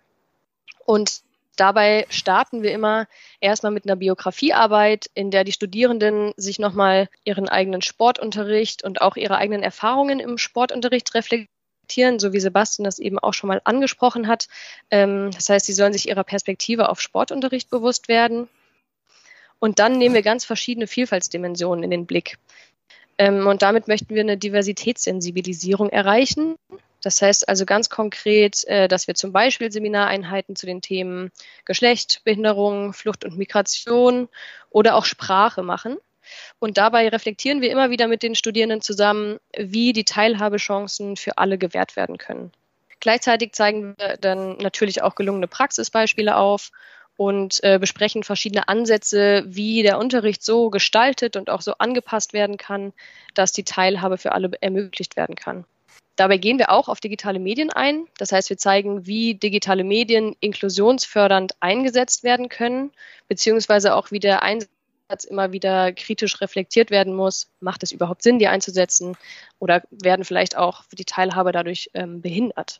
Und 0.85 1.21
dabei 1.55 2.05
starten 2.09 2.61
wir 2.61 2.71
immer 2.71 3.07
erstmal 3.39 3.71
mit 3.71 3.85
einer 3.85 3.95
Biografiearbeit, 3.95 5.09
in 5.13 5.31
der 5.31 5.43
die 5.43 5.51
Studierenden 5.51 6.33
sich 6.35 6.59
nochmal 6.59 7.09
ihren 7.23 7.47
eigenen 7.47 7.81
Sportunterricht 7.81 8.83
und 8.83 9.01
auch 9.01 9.15
ihre 9.15 9.37
eigenen 9.37 9.63
Erfahrungen 9.63 10.19
im 10.19 10.37
Sportunterricht 10.37 11.13
reflektieren, 11.15 12.19
so 12.19 12.33
wie 12.33 12.39
Sebastian 12.39 12.83
das 12.83 12.99
eben 12.99 13.17
auch 13.17 13.33
schon 13.33 13.47
mal 13.47 13.61
angesprochen 13.63 14.27
hat. 14.27 14.47
Ähm, 14.91 15.31
das 15.31 15.49
heißt, 15.49 15.65
sie 15.65 15.73
sollen 15.73 15.93
sich 15.93 16.09
ihrer 16.09 16.23
Perspektive 16.23 16.89
auf 16.89 16.99
Sportunterricht 16.99 17.69
bewusst 17.69 18.07
werden. 18.07 18.49
Und 19.63 19.79
dann 19.79 19.97
nehmen 19.97 20.13
wir 20.13 20.23
ganz 20.23 20.43
verschiedene 20.43 20.87
Vielfaltsdimensionen 20.87 21.85
in 21.85 21.89
den 21.89 22.05
Blick. 22.05 22.37
Ähm, 23.17 23.47
und 23.47 23.61
damit 23.61 23.87
möchten 23.87 24.13
wir 24.13 24.19
eine 24.19 24.37
Diversitätssensibilisierung 24.37 25.87
erreichen. 25.87 26.55
Das 27.01 27.21
heißt 27.21 27.47
also 27.47 27.65
ganz 27.65 27.89
konkret, 27.89 28.65
äh, 28.65 28.89
dass 28.89 29.07
wir 29.07 29.15
zum 29.15 29.31
Beispiel 29.31 29.71
Seminareinheiten 29.71 30.57
zu 30.57 30.65
den 30.65 30.81
Themen 30.81 31.31
Geschlecht, 31.63 32.25
Behinderung, 32.25 32.91
Flucht 32.91 33.23
und 33.23 33.37
Migration 33.37 34.27
oder 34.69 34.95
auch 34.95 35.05
Sprache 35.05 35.63
machen. 35.63 35.95
Und 36.59 36.77
dabei 36.77 37.07
reflektieren 37.07 37.61
wir 37.61 37.71
immer 37.71 37.89
wieder 37.89 38.09
mit 38.09 38.21
den 38.21 38.35
Studierenden 38.35 38.81
zusammen, 38.81 39.39
wie 39.57 39.93
die 39.93 40.03
Teilhabechancen 40.03 41.15
für 41.15 41.37
alle 41.37 41.57
gewährt 41.57 41.95
werden 41.95 42.17
können. 42.17 42.51
Gleichzeitig 42.99 43.53
zeigen 43.53 43.95
wir 43.97 44.17
dann 44.17 44.57
natürlich 44.57 45.03
auch 45.03 45.15
gelungene 45.15 45.47
Praxisbeispiele 45.47 46.35
auf 46.35 46.69
und 47.17 47.63
äh, 47.63 47.77
besprechen 47.79 48.23
verschiedene 48.23 48.67
Ansätze, 48.67 49.43
wie 49.47 49.83
der 49.83 49.99
Unterricht 49.99 50.43
so 50.43 50.69
gestaltet 50.69 51.35
und 51.35 51.49
auch 51.49 51.61
so 51.61 51.73
angepasst 51.77 52.33
werden 52.33 52.57
kann, 52.57 52.93
dass 53.33 53.51
die 53.51 53.63
Teilhabe 53.63 54.17
für 54.17 54.31
alle 54.31 54.51
ermöglicht 54.61 55.15
werden 55.15 55.35
kann. 55.35 55.65
Dabei 56.15 56.37
gehen 56.37 56.59
wir 56.59 56.71
auch 56.71 56.89
auf 56.89 56.99
digitale 56.99 57.39
Medien 57.39 57.71
ein. 57.71 58.07
Das 58.17 58.31
heißt, 58.31 58.49
wir 58.49 58.57
zeigen, 58.57 59.07
wie 59.07 59.33
digitale 59.33 59.83
Medien 59.83 60.35
inklusionsfördernd 60.39 61.53
eingesetzt 61.59 62.23
werden 62.23 62.49
können, 62.49 62.91
beziehungsweise 63.27 63.95
auch 63.95 64.11
wie 64.11 64.19
der 64.19 64.43
Einsatz 64.43 64.69
immer 65.27 65.51
wieder 65.51 65.91
kritisch 65.91 66.39
reflektiert 66.39 66.91
werden 66.91 67.15
muss. 67.15 67.49
Macht 67.61 67.81
es 67.81 67.91
überhaupt 67.91 68.21
Sinn, 68.21 68.37
die 68.37 68.47
einzusetzen? 68.47 69.17
Oder 69.57 69.81
werden 69.89 70.23
vielleicht 70.23 70.55
auch 70.55 70.83
die 70.91 71.05
Teilhabe 71.05 71.51
dadurch 71.51 71.89
ähm, 71.95 72.21
behindert? 72.21 72.79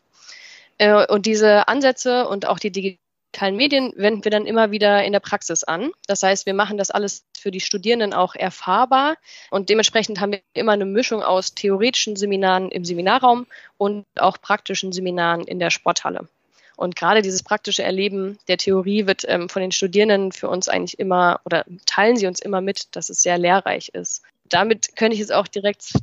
Äh, 0.78 1.08
und 1.08 1.26
diese 1.26 1.68
Ansätze 1.68 2.28
und 2.28 2.46
auch 2.48 2.60
die 2.60 2.72
digitale 2.72 3.03
digitalen 3.34 3.56
Medien 3.56 3.94
wenden 3.96 4.24
wir 4.24 4.32
dann 4.32 4.46
immer 4.46 4.70
wieder 4.70 5.04
in 5.04 5.12
der 5.12 5.20
Praxis 5.20 5.64
an. 5.64 5.92
Das 6.06 6.22
heißt, 6.22 6.46
wir 6.46 6.54
machen 6.54 6.78
das 6.78 6.92
alles 6.92 7.26
für 7.36 7.50
die 7.50 7.62
Studierenden 7.62 8.14
auch 8.14 8.36
erfahrbar 8.36 9.16
und 9.50 9.70
dementsprechend 9.70 10.20
haben 10.20 10.34
wir 10.34 10.42
immer 10.54 10.74
eine 10.74 10.86
Mischung 10.86 11.24
aus 11.24 11.56
theoretischen 11.56 12.16
Seminaren 12.16 12.70
im 12.70 12.86
Seminarraum 12.86 13.48
und 13.78 14.06
auch 14.20 14.40
praktischen 14.40 14.92
Seminaren 14.92 15.46
in 15.46 15.58
der 15.58 15.72
Sporthalle. 15.72 16.28
Und 16.76 16.96
gerade 16.96 17.24
dieses 17.24 17.42
praktische 17.42 17.82
Erleben 17.82 18.38
der 18.48 18.58
Theorie 18.58 19.08
wird 19.08 19.24
ähm, 19.28 19.50
von 19.50 19.62
den 19.64 19.72
Studierenden 19.72 20.32
für 20.32 20.50
uns 20.50 20.70
eigentlich 20.70 21.00
immer 21.00 21.42
oder 21.44 21.66
teilen 21.88 22.18
sie 22.18 22.28
uns 22.28 22.40
immer 22.40 22.62
mit, 22.62 22.96
dass 22.96 23.10
es 23.10 23.24
sehr 23.24 23.40
lehrreich 23.40 23.90
ist. 23.90 24.22
Damit 24.50 24.96
könnte 24.96 25.14
ich 25.14 25.20
jetzt 25.20 25.34
auch 25.34 25.48
direkt 25.48 25.94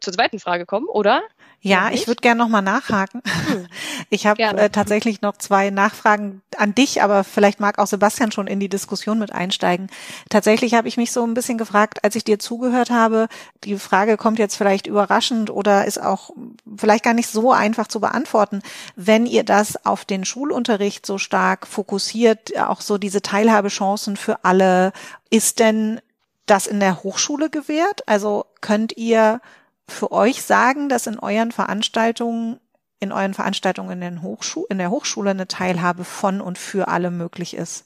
zur 0.00 0.12
zweiten 0.12 0.38
Frage 0.38 0.66
kommen, 0.66 0.86
oder? 0.86 1.22
Ja, 1.60 1.90
ich 1.90 2.06
würde 2.06 2.20
gerne 2.20 2.38
noch 2.38 2.48
mal 2.48 2.62
nachhaken. 2.62 3.22
Hm. 3.48 3.66
Ich 4.08 4.24
habe 4.26 4.40
äh, 4.40 4.70
tatsächlich 4.70 5.20
noch 5.20 5.36
zwei 5.36 5.70
Nachfragen 5.70 6.40
an 6.56 6.76
dich, 6.76 7.02
aber 7.02 7.24
vielleicht 7.24 7.58
mag 7.58 7.80
auch 7.80 7.88
Sebastian 7.88 8.30
schon 8.30 8.46
in 8.46 8.60
die 8.60 8.68
Diskussion 8.68 9.18
mit 9.18 9.32
einsteigen. 9.32 9.88
Tatsächlich 10.28 10.74
habe 10.74 10.86
ich 10.86 10.96
mich 10.96 11.10
so 11.10 11.26
ein 11.26 11.34
bisschen 11.34 11.58
gefragt, 11.58 12.04
als 12.04 12.14
ich 12.14 12.22
dir 12.22 12.38
zugehört 12.38 12.90
habe, 12.90 13.26
die 13.64 13.76
Frage 13.76 14.16
kommt 14.16 14.38
jetzt 14.38 14.54
vielleicht 14.54 14.86
überraschend 14.86 15.50
oder 15.50 15.86
ist 15.86 16.00
auch 16.00 16.30
vielleicht 16.76 17.02
gar 17.02 17.14
nicht 17.14 17.28
so 17.28 17.50
einfach 17.50 17.88
zu 17.88 17.98
beantworten. 17.98 18.62
Wenn 18.94 19.26
ihr 19.26 19.42
das 19.42 19.84
auf 19.84 20.04
den 20.04 20.24
Schulunterricht 20.24 21.04
so 21.04 21.18
stark 21.18 21.66
fokussiert, 21.66 22.56
auch 22.58 22.82
so 22.82 22.98
diese 22.98 23.22
Teilhabechancen 23.22 24.16
für 24.16 24.44
alle, 24.44 24.92
ist 25.30 25.58
denn 25.58 26.00
das 26.46 26.68
in 26.68 26.78
der 26.78 27.02
Hochschule 27.02 27.50
gewährt? 27.50 28.06
Also 28.06 28.46
könnt 28.60 28.96
ihr 28.96 29.40
für 29.88 30.12
euch 30.12 30.42
sagen, 30.42 30.88
dass 30.88 31.06
in 31.06 31.18
euren 31.18 31.52
Veranstaltungen 31.52 32.60
in 32.98 33.12
euren 33.12 33.34
Veranstaltungen 33.34 33.90
in, 33.92 34.00
den 34.00 34.22
Hochschu 34.22 34.64
in 34.70 34.78
der 34.78 34.90
Hochschule 34.90 35.30
eine 35.30 35.46
Teilhabe 35.46 36.04
von 36.04 36.40
und 36.40 36.56
für 36.56 36.88
alle 36.88 37.10
möglich 37.10 37.54
ist? 37.54 37.84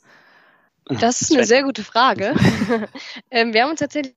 Das 0.84 1.20
ist 1.20 1.32
eine 1.32 1.44
sehr 1.44 1.62
gute 1.62 1.84
Frage. 1.84 2.34
ähm, 3.30 3.52
wir 3.52 3.62
haben 3.62 3.70
uns 3.70 3.80
tatsächlich 3.80 4.14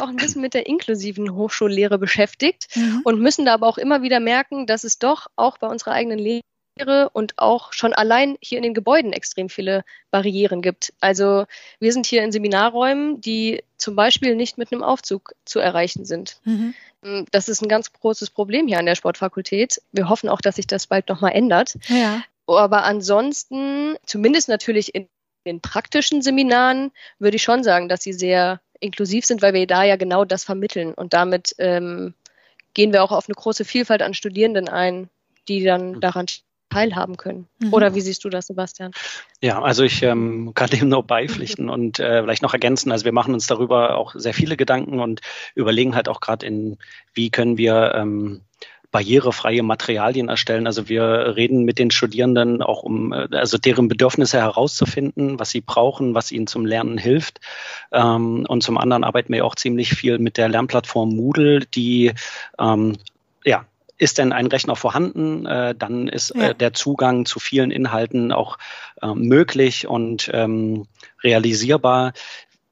auch 0.00 0.08
ein 0.08 0.16
bisschen 0.16 0.40
mit 0.40 0.54
der 0.54 0.66
inklusiven 0.66 1.34
Hochschullehre 1.34 1.98
beschäftigt 1.98 2.68
mhm. 2.74 3.02
und 3.04 3.20
müssen 3.20 3.44
da 3.44 3.54
aber 3.54 3.68
auch 3.68 3.78
immer 3.78 4.02
wieder 4.02 4.20
merken, 4.20 4.66
dass 4.66 4.84
es 4.84 4.98
doch 4.98 5.28
auch 5.36 5.58
bei 5.58 5.68
unserer 5.68 5.92
eigenen 5.92 6.18
Lehre 6.18 7.10
und 7.12 7.34
auch 7.38 7.72
schon 7.72 7.94
allein 7.94 8.36
hier 8.40 8.58
in 8.58 8.64
den 8.64 8.74
Gebäuden 8.74 9.12
extrem 9.12 9.48
viele 9.48 9.84
Barrieren 10.10 10.60
gibt. 10.62 10.92
Also 11.00 11.46
wir 11.78 11.92
sind 11.92 12.06
hier 12.06 12.22
in 12.22 12.32
Seminarräumen, 12.32 13.20
die 13.20 13.62
zum 13.76 13.96
Beispiel 13.96 14.34
nicht 14.34 14.58
mit 14.58 14.72
einem 14.72 14.82
Aufzug 14.82 15.32
zu 15.44 15.58
erreichen 15.58 16.04
sind. 16.04 16.40
Mhm. 16.44 16.74
Das 17.30 17.48
ist 17.48 17.62
ein 17.62 17.68
ganz 17.68 17.92
großes 17.92 18.30
Problem 18.30 18.66
hier 18.66 18.78
an 18.78 18.86
der 18.86 18.94
Sportfakultät. 18.94 19.80
Wir 19.92 20.08
hoffen 20.08 20.28
auch, 20.28 20.40
dass 20.40 20.56
sich 20.56 20.66
das 20.66 20.86
bald 20.86 21.08
nochmal 21.08 21.32
ändert. 21.32 21.76
Ja. 21.88 22.22
Aber 22.46 22.84
ansonsten, 22.84 23.96
zumindest 24.04 24.48
natürlich 24.48 24.94
in 24.94 25.08
den 25.46 25.60
praktischen 25.60 26.22
Seminaren, 26.22 26.92
würde 27.18 27.36
ich 27.36 27.42
schon 27.42 27.64
sagen, 27.64 27.88
dass 27.88 28.02
sie 28.02 28.12
sehr 28.12 28.60
inklusiv 28.80 29.24
sind, 29.24 29.42
weil 29.42 29.54
wir 29.54 29.66
da 29.66 29.84
ja 29.84 29.96
genau 29.96 30.24
das 30.24 30.44
vermitteln. 30.44 30.92
Und 30.94 31.12
damit 31.12 31.54
ähm, 31.58 32.14
gehen 32.74 32.92
wir 32.92 33.02
auch 33.02 33.12
auf 33.12 33.28
eine 33.28 33.34
große 33.34 33.64
Vielfalt 33.64 34.02
an 34.02 34.14
Studierenden 34.14 34.68
ein, 34.68 35.08
die 35.48 35.64
dann 35.64 35.92
mhm. 35.92 36.00
daran 36.00 36.26
teilhaben 36.76 37.16
können. 37.16 37.48
Mhm. 37.58 37.72
Oder 37.72 37.94
wie 37.94 38.02
siehst 38.02 38.22
du 38.24 38.28
das, 38.28 38.48
Sebastian? 38.48 38.92
Ja, 39.40 39.62
also 39.62 39.82
ich 39.82 40.02
ähm, 40.02 40.52
kann 40.54 40.68
dem 40.68 40.90
nur 40.90 41.02
beipflichten 41.02 41.70
und 41.70 41.98
äh, 41.98 42.22
vielleicht 42.22 42.42
noch 42.42 42.52
ergänzen. 42.52 42.92
Also 42.92 43.06
wir 43.06 43.12
machen 43.12 43.32
uns 43.32 43.46
darüber 43.46 43.96
auch 43.96 44.14
sehr 44.14 44.34
viele 44.34 44.58
Gedanken 44.58 45.00
und 45.00 45.22
überlegen 45.54 45.94
halt 45.94 46.08
auch 46.08 46.20
gerade 46.20 46.44
in, 46.44 46.76
wie 47.14 47.30
können 47.30 47.56
wir 47.56 47.94
ähm, 47.94 48.42
barrierefreie 48.90 49.62
Materialien 49.62 50.28
erstellen. 50.28 50.66
Also 50.66 50.90
wir 50.90 51.34
reden 51.36 51.64
mit 51.64 51.78
den 51.78 51.90
Studierenden 51.90 52.62
auch 52.62 52.82
um, 52.82 53.14
äh, 53.14 53.28
also 53.32 53.56
deren 53.56 53.88
Bedürfnisse 53.88 54.38
herauszufinden, 54.38 55.38
was 55.38 55.50
sie 55.50 55.62
brauchen, 55.62 56.14
was 56.14 56.30
ihnen 56.30 56.46
zum 56.46 56.66
Lernen 56.66 56.98
hilft. 56.98 57.40
Ähm, 57.90 58.44
und 58.46 58.62
zum 58.62 58.76
anderen 58.76 59.02
arbeiten 59.02 59.32
wir 59.32 59.46
auch 59.46 59.54
ziemlich 59.54 59.94
viel 59.94 60.18
mit 60.18 60.36
der 60.36 60.50
Lernplattform 60.50 61.16
Moodle, 61.16 61.60
die 61.60 62.12
ähm, 62.58 62.98
ja, 63.44 63.64
ist 63.98 64.18
denn 64.18 64.32
ein 64.32 64.46
Rechner 64.46 64.76
vorhanden, 64.76 65.46
äh, 65.46 65.74
dann 65.74 66.08
ist 66.08 66.30
äh, 66.30 66.38
ja. 66.38 66.48
äh, 66.50 66.54
der 66.54 66.72
Zugang 66.72 67.26
zu 67.26 67.40
vielen 67.40 67.70
Inhalten 67.70 68.32
auch 68.32 68.58
äh, 69.02 69.14
möglich 69.14 69.86
und 69.86 70.30
ähm, 70.32 70.86
realisierbar. 71.22 72.12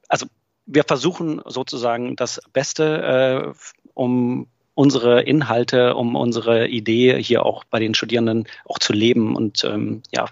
Also 0.07 0.27
wir 0.65 0.83
versuchen 0.83 1.41
sozusagen 1.45 2.15
das 2.15 2.41
Beste, 2.53 3.53
äh, 3.53 3.87
um 3.93 4.47
unsere 4.73 5.21
Inhalte, 5.21 5.95
um 5.95 6.15
unsere 6.15 6.67
Idee 6.67 7.21
hier 7.21 7.45
auch 7.45 7.63
bei 7.63 7.79
den 7.79 7.95
Studierenden 7.95 8.47
auch 8.65 8.77
zu 8.77 8.93
leben 8.93 9.35
und 9.35 9.63
ähm, 9.63 10.03
ja, 10.11 10.25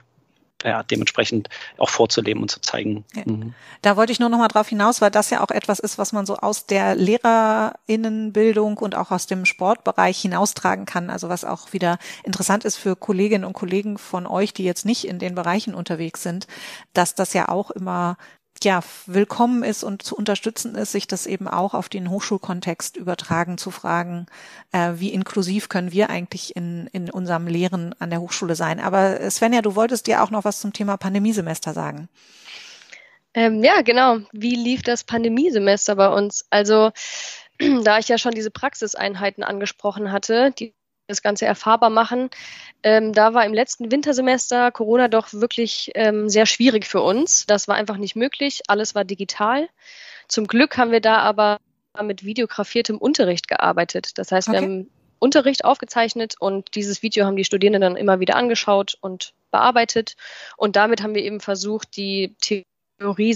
ja, 0.64 0.84
dementsprechend 0.84 1.50
auch 1.78 1.90
vorzuleben 1.90 2.42
und 2.42 2.50
zu 2.50 2.62
zeigen. 2.62 3.06
Ja. 3.16 3.24
Mhm. 3.26 3.54
Da 3.82 3.98
wollte 3.98 4.12
ich 4.12 4.20
nur 4.20 4.30
noch 4.30 4.38
mal 4.38 4.48
drauf 4.48 4.68
hinaus, 4.68 5.02
weil 5.02 5.12
das 5.12 5.30
ja 5.30 5.44
auch 5.44 5.52
etwas 5.52 5.80
ist, 5.80 5.98
was 5.98 6.14
man 6.14 6.26
so 6.26 6.38
aus 6.38 6.66
der 6.66 6.96
Lehrerinnenbildung 6.96 8.78
und 8.78 8.96
auch 8.96 9.12
aus 9.12 9.28
dem 9.28 9.46
Sportbereich 9.46 10.20
hinaustragen 10.22 10.86
kann. 10.86 11.10
Also 11.10 11.30
was 11.30 11.46
auch 11.46 11.74
wieder 11.74 11.98
interessant 12.24 12.66
ist 12.66 12.78
für 12.78 12.96
Kolleginnen 12.96 13.46
und 13.46 13.54
Kollegen 13.54 13.98
von 13.98 14.26
euch, 14.26 14.54
die 14.54 14.64
jetzt 14.64 14.86
nicht 14.86 15.06
in 15.06 15.20
den 15.20 15.36
Bereichen 15.36 15.74
unterwegs 15.76 16.24
sind, 16.24 16.48
dass 16.94 17.16
das 17.16 17.34
ja 17.34 17.50
auch 17.50 17.72
immer 17.72 18.18
ja, 18.62 18.82
willkommen 19.08 19.64
ist 19.64 19.84
und 19.84 20.04
zu 20.04 20.16
unterstützen 20.16 20.76
ist, 20.76 20.92
sich 20.92 21.08
das 21.08 21.26
eben 21.26 21.48
auch 21.48 21.74
auf 21.74 21.90
den 21.90 22.10
Hochschulkontext 22.10 22.98
übertragen, 22.98 23.58
zu 23.58 23.72
fragen, 23.72 24.28
äh, 24.72 24.94
wie 24.96 25.10
inklusiv 25.14 25.70
können 25.70 25.92
wir 25.92 26.10
eigentlich 26.10 26.56
in, 26.56 26.88
in 26.94 27.10
unserem 27.10 27.48
Lehren 27.48 27.96
an 28.00 28.10
der 28.10 28.22
Hochschule 28.22 28.56
sein. 28.56 28.80
Aber 28.80 29.30
Svenja, 29.30 29.62
du 29.62 29.76
wolltest 29.76 30.08
dir 30.08 30.24
auch 30.24 30.32
noch 30.32 30.46
was 30.46 30.62
zum 30.62 30.74
Thema 30.74 30.98
Pandemiesemester 30.98 31.74
sagen. 31.74 32.10
Ähm, 33.34 33.64
ja, 33.64 33.82
genau. 33.82 34.20
Wie 34.32 34.56
lief 34.56 34.84
das 34.84 35.04
Pandemiesemester 35.04 35.96
bei 35.96 36.10
uns? 36.10 36.46
Also, 36.50 36.92
da 37.84 38.00
ich 38.00 38.08
ja 38.08 38.18
schon 38.18 38.34
diese 38.34 38.52
Praxiseinheiten 38.52 39.44
angesprochen 39.44 40.12
hatte, 40.12 40.52
die 40.52 40.76
das 41.08 41.22
Ganze 41.22 41.46
erfahrbar 41.46 41.90
machen. 41.90 42.30
Ähm, 42.82 43.14
da 43.14 43.34
war 43.34 43.46
im 43.46 43.54
letzten 43.54 43.92
Wintersemester 43.92 44.72
Corona 44.72 45.08
doch 45.08 45.34
wirklich 45.34 45.92
ähm, 45.96 46.30
sehr 46.30 46.46
schwierig 46.46 46.86
für 46.86 47.02
uns. 47.02 47.46
Das 47.46 47.68
war 47.68 47.76
einfach 47.76 47.98
nicht 47.98 48.16
möglich. 48.16 48.62
Alles 48.68 48.96
war 48.96 49.04
digital. 49.04 49.70
Zum 50.28 50.48
Glück 50.48 50.78
haben 50.78 50.92
wir 50.92 51.02
da 51.02 51.18
aber 51.18 51.58
mit 52.02 52.24
videografiertem 52.24 52.98
Unterricht 52.98 53.48
gearbeitet. 53.48 54.18
Das 54.18 54.32
heißt, 54.32 54.48
okay. 54.48 54.58
wir 54.58 54.64
haben 54.64 54.90
Unterricht 55.20 55.64
aufgezeichnet 55.64 56.36
und 56.40 56.76
dieses 56.76 57.04
Video 57.04 57.26
haben 57.26 57.36
die 57.36 57.46
Studierenden 57.46 57.82
dann 57.82 57.96
immer 57.96 58.20
wieder 58.20 58.36
angeschaut 58.36 58.98
und 59.00 59.34
bearbeitet. 59.52 60.16
Und 60.58 60.76
damit 60.76 61.04
haben 61.04 61.16
wir 61.16 61.24
eben 61.24 61.40
versucht, 61.40 61.96
die 61.96 62.36
Theorie 62.42 62.66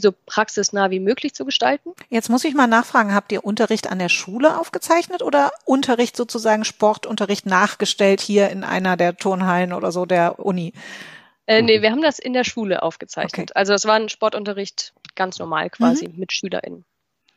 so 0.02 0.14
praxisnah 0.26 0.90
wie 0.90 1.00
möglich 1.00 1.34
zu 1.34 1.46
gestalten. 1.46 1.92
Jetzt 2.10 2.30
muss 2.30 2.44
ich 2.44 2.54
mal 2.54 2.68
nachfragen, 2.68 3.14
habt 3.14 3.32
ihr 3.32 3.44
Unterricht 3.44 3.92
an 3.92 4.00
der 4.00 4.10
Schule 4.10 4.60
aufgezeichnet 4.60 5.22
oder 5.22 5.52
Unterricht 5.66 6.18
sozusagen 6.18 6.66
Sportunterricht 6.66 7.46
nachgestellt 7.46 8.22
hier 8.22 8.50
in 8.50 8.64
einer 8.64 8.98
der 8.98 9.18
Turnhallen 9.18 9.74
oder 9.74 9.92
so 9.92 10.06
der 10.06 10.40
Uni? 10.40 10.74
Äh, 11.46 11.62
nee, 11.62 11.82
wir 11.82 11.92
haben 11.92 12.02
das 12.02 12.20
in 12.20 12.34
der 12.34 12.44
Schule 12.44 12.84
aufgezeichnet. 12.84 13.52
Okay. 13.52 13.60
Also 13.60 13.74
es 13.74 13.86
war 13.86 13.96
ein 13.96 14.10
Sportunterricht 14.10 14.94
ganz 15.16 15.40
normal 15.40 15.70
quasi 15.70 16.08
mhm. 16.08 16.20
mit 16.20 16.34
SchülerInnen. 16.34 16.86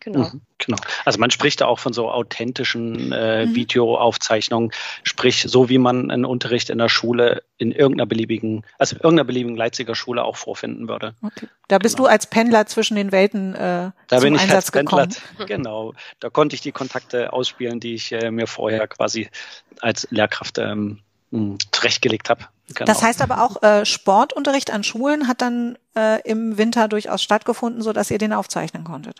Genau. 0.01 0.21
Mhm, 0.21 0.41
genau. 0.57 0.79
Also 1.05 1.19
man 1.19 1.31
spricht 1.31 1.61
da 1.61 1.67
auch 1.67 1.79
von 1.79 1.93
so 1.93 2.11
authentischen 2.11 3.13
äh, 3.13 3.45
mhm. 3.45 3.55
Videoaufzeichnungen, 3.55 4.73
sprich 5.03 5.45
so 5.47 5.69
wie 5.69 5.77
man 5.77 6.11
einen 6.11 6.25
Unterricht 6.25 6.71
in 6.71 6.79
der 6.79 6.89
Schule 6.89 7.43
in 7.59 7.71
irgendeiner 7.71 8.07
beliebigen, 8.07 8.65
also 8.79 8.97
irgendeiner 8.97 9.25
beliebigen 9.25 9.57
Leipziger 9.57 9.95
Schule 9.95 10.25
auch 10.25 10.37
vorfinden 10.37 10.89
würde. 10.89 11.15
Okay. 11.23 11.47
Da 11.69 11.79
bist 11.79 11.97
genau. 11.97 12.09
du 12.09 12.13
als 12.13 12.27
Pendler 12.27 12.65
zwischen 12.67 12.97
den 12.97 13.13
Welten 13.13 13.55
äh, 13.55 13.59
da 13.59 13.93
zum 14.09 14.21
bin 14.23 14.35
ich 14.35 14.41
Einsatz 14.41 14.57
als 14.57 14.71
Pendler, 14.73 15.07
gekommen. 15.07 15.47
Genau. 15.47 15.95
Da 16.19 16.31
konnte 16.31 16.55
ich 16.55 16.63
die 16.63 16.73
Kontakte 16.73 17.33
ausspielen, 17.33 17.79
die 17.79 17.95
ich 17.95 18.13
äh, 18.13 18.31
mir 18.31 18.47
vorher 18.47 18.89
quasi 18.89 19.29
als 19.81 20.09
Lehrkraft 20.11 20.57
ähm, 20.57 21.01
hm, 21.31 21.59
zurechtgelegt 21.73 22.31
habe. 22.31 22.47
Genau. 22.75 22.87
Das 22.87 23.03
heißt 23.03 23.21
aber 23.21 23.43
auch, 23.43 23.63
äh, 23.63 23.85
Sportunterricht 23.85 24.73
an 24.73 24.85
Schulen 24.85 25.29
hat 25.29 25.43
dann 25.43 25.77
äh, 25.97 26.21
im 26.23 26.57
Winter 26.57 26.89
durchaus 26.89 27.23
stattgefunden, 27.23 27.83
so 27.83 27.93
dass 27.93 28.11
ihr 28.11 28.19
den 28.19 28.33
aufzeichnen 28.33 28.85
konntet. 28.85 29.19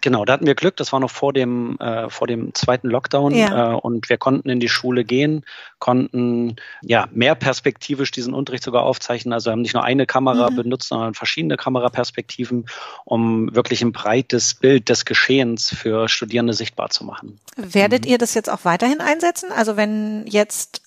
Genau, 0.00 0.24
da 0.24 0.34
hatten 0.34 0.46
wir 0.46 0.54
Glück. 0.54 0.76
Das 0.76 0.92
war 0.92 1.00
noch 1.00 1.10
vor 1.10 1.32
dem 1.32 1.78
äh, 1.78 2.08
vor 2.10 2.26
dem 2.26 2.54
zweiten 2.54 2.88
Lockdown 2.88 3.34
ja. 3.34 3.72
äh, 3.72 3.74
und 3.74 4.08
wir 4.08 4.16
konnten 4.16 4.48
in 4.48 4.60
die 4.60 4.68
Schule 4.68 5.04
gehen, 5.04 5.44
konnten 5.78 6.56
ja 6.82 7.08
mehr 7.12 7.34
perspektivisch 7.34 8.10
diesen 8.10 8.34
Unterricht 8.34 8.64
sogar 8.64 8.84
aufzeichnen. 8.84 9.32
Also 9.32 9.50
haben 9.50 9.62
nicht 9.62 9.74
nur 9.74 9.84
eine 9.84 10.06
Kamera 10.06 10.50
mhm. 10.50 10.56
benutzt, 10.56 10.88
sondern 10.88 11.14
verschiedene 11.14 11.56
Kameraperspektiven, 11.56 12.66
um 13.04 13.54
wirklich 13.54 13.82
ein 13.82 13.92
breites 13.92 14.54
Bild 14.54 14.88
des 14.88 15.04
Geschehens 15.04 15.74
für 15.74 16.08
Studierende 16.08 16.54
sichtbar 16.54 16.90
zu 16.90 17.04
machen. 17.04 17.38
Werdet 17.56 18.04
mhm. 18.04 18.12
ihr 18.12 18.18
das 18.18 18.34
jetzt 18.34 18.50
auch 18.50 18.64
weiterhin 18.64 19.00
einsetzen? 19.00 19.50
Also 19.52 19.76
wenn 19.76 20.26
jetzt 20.26 20.82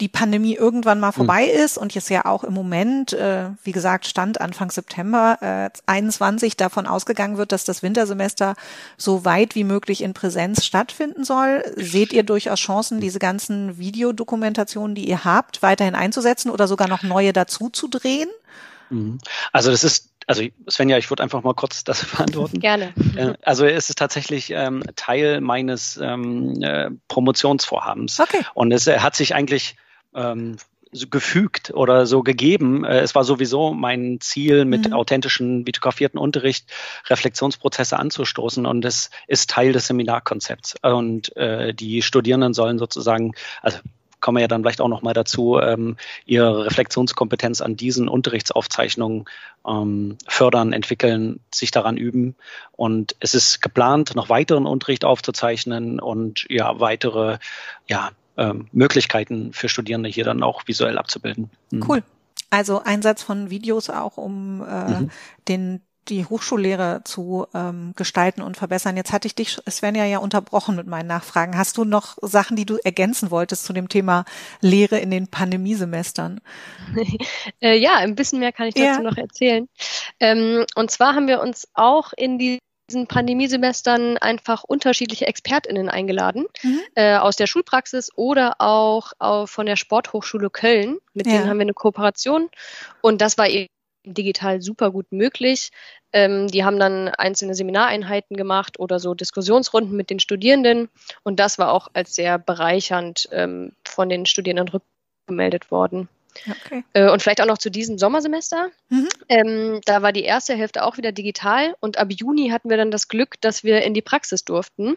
die 0.00 0.08
Pandemie 0.08 0.54
irgendwann 0.54 1.00
mal 1.00 1.08
hm. 1.08 1.14
vorbei 1.14 1.42
mhm. 1.52 1.64
ist 1.64 1.76
und 1.76 1.94
jetzt 1.94 2.08
ja 2.08 2.24
auch 2.24 2.44
im 2.44 2.54
Moment, 2.54 3.12
äh, 3.12 3.50
wie 3.64 3.72
gesagt, 3.72 4.06
Stand 4.06 4.40
Anfang 4.40 4.70
September 4.70 5.38
äh, 5.40 5.70
21 5.86 6.56
davon 6.56 6.86
ausgegangen 6.86 7.36
wird, 7.36 7.52
dass 7.52 7.64
das 7.64 7.82
Wintersemester 7.82 8.54
so 8.96 9.24
weit 9.24 9.54
wie 9.54 9.64
möglich 9.64 10.02
in 10.02 10.14
Präsenz 10.14 10.64
stattfinden 10.64 11.24
soll. 11.24 11.64
Seht 11.76 12.12
ihr 12.12 12.22
durchaus 12.22 12.60
Chancen, 12.60 13.00
diese 13.00 13.18
ganzen 13.18 13.78
Videodokumentationen, 13.78 14.94
die 14.94 15.08
ihr 15.08 15.24
habt, 15.24 15.62
weiterhin 15.62 15.94
einzusetzen 15.94 16.50
oder 16.50 16.68
sogar 16.68 16.88
noch 16.88 17.02
neue 17.02 17.32
dazu 17.32 17.68
zu 17.68 17.88
drehen? 17.88 18.28
Mhm. 18.90 19.18
Also 19.52 19.70
das 19.70 19.84
ist 19.84 20.10
also 20.28 20.42
Svenja, 20.70 20.98
ich 20.98 21.08
würde 21.10 21.22
einfach 21.22 21.42
mal 21.42 21.54
kurz 21.54 21.84
das 21.84 22.04
beantworten. 22.04 22.60
Gerne. 22.60 22.92
Äh, 23.16 23.32
also 23.42 23.64
es 23.64 23.88
ist 23.88 23.98
tatsächlich 23.98 24.50
ähm, 24.50 24.84
Teil 24.94 25.40
meines 25.40 25.96
ähm, 25.96 26.62
äh, 26.62 26.90
Promotionsvorhabens. 27.08 28.20
Okay. 28.20 28.44
Und 28.54 28.70
es 28.70 28.86
hat 28.86 29.16
sich 29.16 29.34
eigentlich 29.34 29.76
ähm, 30.18 30.56
gefügt 31.10 31.70
oder 31.74 32.06
so 32.06 32.22
gegeben. 32.22 32.84
Äh, 32.84 33.00
es 33.00 33.14
war 33.14 33.24
sowieso 33.24 33.72
mein 33.72 34.20
Ziel, 34.20 34.64
mit 34.64 34.88
mhm. 34.88 34.94
authentischen, 34.94 35.66
videografierten 35.66 36.18
Unterricht 36.18 36.66
Reflexionsprozesse 37.06 37.98
anzustoßen 37.98 38.66
und 38.66 38.84
es 38.84 39.10
ist 39.26 39.50
Teil 39.50 39.72
des 39.72 39.86
Seminarkonzepts. 39.86 40.76
Und 40.82 41.36
äh, 41.36 41.74
die 41.74 42.02
Studierenden 42.02 42.54
sollen 42.54 42.78
sozusagen, 42.78 43.32
also 43.62 43.78
kommen 44.20 44.38
wir 44.38 44.42
ja 44.42 44.48
dann 44.48 44.62
vielleicht 44.62 44.80
auch 44.80 44.88
noch 44.88 45.02
mal 45.02 45.14
dazu, 45.14 45.60
ähm, 45.60 45.96
ihre 46.26 46.66
Reflexionskompetenz 46.66 47.60
an 47.60 47.76
diesen 47.76 48.08
Unterrichtsaufzeichnungen 48.08 49.26
ähm, 49.66 50.16
fördern, 50.26 50.72
entwickeln, 50.72 51.40
sich 51.54 51.70
daran 51.70 51.96
üben. 51.96 52.34
Und 52.72 53.14
es 53.20 53.34
ist 53.34 53.60
geplant, 53.60 54.16
noch 54.16 54.28
weiteren 54.28 54.66
Unterricht 54.66 55.04
aufzuzeichnen 55.04 56.00
und 56.00 56.46
ja 56.48 56.80
weitere 56.80 57.38
ja 57.86 58.10
ähm, 58.38 58.68
Möglichkeiten 58.72 59.52
für 59.52 59.68
Studierende 59.68 60.08
hier 60.08 60.24
dann 60.24 60.42
auch 60.42 60.66
visuell 60.66 60.96
abzubilden. 60.96 61.50
Mhm. 61.70 61.84
Cool. 61.86 62.02
Also 62.50 62.80
Einsatz 62.82 63.22
von 63.22 63.50
Videos 63.50 63.90
auch, 63.90 64.16
um 64.16 64.62
äh, 64.66 65.00
mhm. 65.00 65.10
den 65.48 65.80
die 66.08 66.24
Hochschullehre 66.24 67.02
zu 67.04 67.46
ähm, 67.54 67.92
gestalten 67.96 68.42
und 68.42 68.56
verbessern. 68.56 68.96
Jetzt 68.96 69.12
hatte 69.12 69.26
ich 69.26 69.34
dich, 69.34 69.58
Svenja, 69.68 70.04
ja 70.04 70.18
unterbrochen 70.18 70.76
mit 70.76 70.86
meinen 70.86 71.06
Nachfragen. 71.06 71.56
Hast 71.56 71.76
du 71.76 71.84
noch 71.84 72.16
Sachen, 72.22 72.56
die 72.56 72.64
du 72.64 72.78
ergänzen 72.82 73.30
wolltest 73.30 73.64
zu 73.64 73.72
dem 73.72 73.88
Thema 73.88 74.24
Lehre 74.60 74.98
in 74.98 75.10
den 75.10 75.28
Pandemiesemestern? 75.28 76.40
äh, 77.60 77.76
ja, 77.76 77.94
ein 77.96 78.14
bisschen 78.14 78.40
mehr 78.40 78.52
kann 78.52 78.68
ich 78.68 78.74
dazu 78.74 78.86
ja. 78.86 79.00
noch 79.00 79.16
erzählen. 79.16 79.68
Ähm, 80.20 80.64
und 80.74 80.90
zwar 80.90 81.14
haben 81.14 81.28
wir 81.28 81.40
uns 81.40 81.68
auch 81.74 82.12
in 82.16 82.38
die 82.38 82.58
diesen 82.88 83.06
Pandemiesemestern 83.06 84.16
einfach 84.16 84.64
unterschiedliche 84.64 85.26
ExpertInnen 85.26 85.88
eingeladen 85.88 86.46
mhm. 86.62 86.80
äh, 86.94 87.16
aus 87.16 87.36
der 87.36 87.46
Schulpraxis 87.46 88.10
oder 88.16 88.56
auch, 88.60 89.12
auch 89.18 89.48
von 89.48 89.66
der 89.66 89.76
Sporthochschule 89.76 90.50
Köln. 90.50 90.98
Mit 91.14 91.26
ja. 91.26 91.34
denen 91.34 91.48
haben 91.48 91.58
wir 91.58 91.62
eine 91.62 91.74
Kooperation 91.74 92.48
und 93.00 93.20
das 93.20 93.38
war 93.38 93.48
eben 93.48 93.68
digital 94.04 94.62
super 94.62 94.90
gut 94.90 95.06
möglich. 95.10 95.70
Ähm, 96.12 96.48
die 96.48 96.64
haben 96.64 96.78
dann 96.78 97.08
einzelne 97.08 97.54
Seminareinheiten 97.54 98.36
gemacht 98.36 98.78
oder 98.78 98.98
so 98.98 99.14
Diskussionsrunden 99.14 99.94
mit 99.94 100.08
den 100.08 100.20
Studierenden 100.20 100.88
und 101.22 101.38
das 101.38 101.58
war 101.58 101.72
auch 101.72 101.88
als 101.92 102.14
sehr 102.14 102.38
bereichernd 102.38 103.28
ähm, 103.32 103.72
von 103.86 104.08
den 104.08 104.24
Studierenden 104.24 104.68
rückgemeldet 105.26 105.70
worden. 105.70 106.08
Okay. 106.48 106.84
Äh, 106.92 107.10
und 107.10 107.22
vielleicht 107.22 107.40
auch 107.40 107.46
noch 107.46 107.58
zu 107.58 107.70
diesem 107.70 107.98
Sommersemester. 107.98 108.70
Mhm. 108.88 109.08
Ähm, 109.28 109.80
da 109.84 110.02
war 110.02 110.12
die 110.12 110.24
erste 110.24 110.54
Hälfte 110.54 110.84
auch 110.84 110.96
wieder 110.96 111.12
digital 111.12 111.74
und 111.80 111.98
ab 111.98 112.08
Juni 112.10 112.50
hatten 112.50 112.70
wir 112.70 112.76
dann 112.76 112.90
das 112.90 113.08
Glück, 113.08 113.40
dass 113.40 113.64
wir 113.64 113.82
in 113.82 113.94
die 113.94 114.02
Praxis 114.02 114.44
durften. 114.44 114.96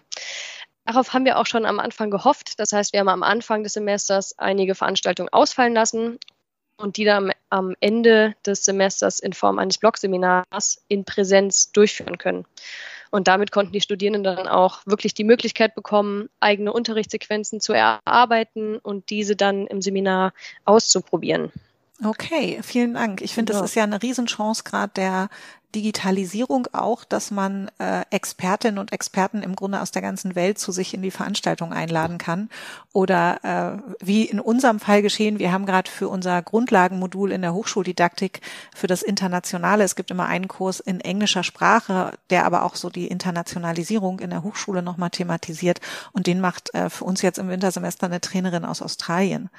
Darauf 0.86 1.14
haben 1.14 1.26
wir 1.26 1.38
auch 1.38 1.46
schon 1.46 1.66
am 1.66 1.80
Anfang 1.80 2.12
gehofft. 2.12 2.60
Das 2.60 2.72
heißt, 2.72 2.94
wir 2.94 3.00
haben 3.00 3.10
am 3.10 3.24
Anfang 3.24 3.64
des 3.64 3.74
Semesters 3.74 4.38
einige 4.40 4.76
Veranstaltungen 4.76 5.30
ausfallen 5.30 5.74
lassen 5.74 6.20
und 6.78 6.98
die 6.98 7.06
dann 7.06 7.32
am 7.50 7.76
Ende 7.80 8.36
des 8.46 8.66
Semesters 8.66 9.20
in 9.20 9.34
Form 9.34 9.60
eines 9.60 9.78
Blogseminars 9.78 10.84
in 10.88 11.06
Präsenz 11.06 11.72
durchführen 11.72 12.18
können. 12.18 12.46
Und 13.12 13.27
damit 13.27 13.51
konnten 13.51 13.74
die 13.74 13.82
Studierenden 13.82 14.24
dann 14.24 14.48
auch 14.48 14.80
wirklich 14.86 15.13
die 15.13 15.25
Möglichkeit 15.25 15.75
bekommen, 15.75 16.30
eigene 16.39 16.74
Unterrichtssequenzen 16.74 17.60
zu 17.60 17.74
erarbeiten 17.74 18.77
und 18.77 19.10
diese 19.10 19.36
dann 19.36 19.68
im 19.68 19.82
Seminar 19.82 20.34
auszuprobieren. 20.65 21.51
Okay, 22.03 22.60
vielen 22.63 22.96
Dank. 22.96 23.22
Ich 23.22 23.34
finde, 23.36 23.53
das 23.53 23.62
ist 23.62 23.75
ja 23.75 23.84
eine 23.84 24.01
Riesenchance 24.01 24.63
gerade 24.63 24.94
der 24.96 25.30
Digitalisierung 25.75 26.68
auch, 26.74 27.04
dass 27.04 27.32
man 27.32 27.70
äh, 27.80 28.01
Expertinnen 28.10 28.78
und 28.78 28.92
Experten 28.92 29.44
im 29.44 29.56
Grunde 29.56 29.82
aus 29.82 29.92
der 29.92 30.01
ganzen 30.01 30.36
Welt 30.36 30.60
zu 30.60 30.72
sich 30.72 30.94
in 30.94 31.01
die 31.01 31.12
Veranstaltung 31.12 31.74
einladen 31.74 32.18
kann. 32.18 32.50
Oder 32.94 33.82
äh, 33.82 34.06
wie 34.06 34.25
in 34.25 34.40
unserem 34.40 34.80
Fall 34.80 35.01
geschehen, 35.01 35.40
wir 35.40 35.51
haben 35.51 35.66
gerade 35.66 35.90
für 35.90 36.10
unser 36.10 36.42
Grundlagenmodul 36.42 37.32
in 37.32 37.42
der 37.42 37.54
Hochschuldidaktik 37.54 38.42
für 38.75 38.88
das 38.88 39.01
Internationale, 39.01 39.84
es 39.84 39.96
gibt 39.96 40.12
immer 40.12 40.25
einen 40.25 40.48
Kurs 40.48 40.80
in 40.80 41.00
englischer 41.00 41.44
Sprache, 41.44 42.13
der 42.30 42.46
aber 42.46 42.63
auch 42.63 42.75
so 42.75 42.90
die 42.90 43.08
Internationalisierung 43.08 44.20
in 44.20 44.30
der 44.30 44.44
Hochschule 44.44 44.82
nochmal 44.82 45.10
thematisiert. 45.10 45.80
Und 46.12 46.28
den 46.28 46.42
macht 46.42 46.74
äh, 46.74 46.90
für 46.90 47.06
uns 47.06 47.22
jetzt 47.22 47.40
im 47.40 47.50
Wintersemester 47.50 48.08
eine 48.08 48.22
Trainerin 48.22 48.66
aus 48.66 48.82
Australien. 48.82 49.50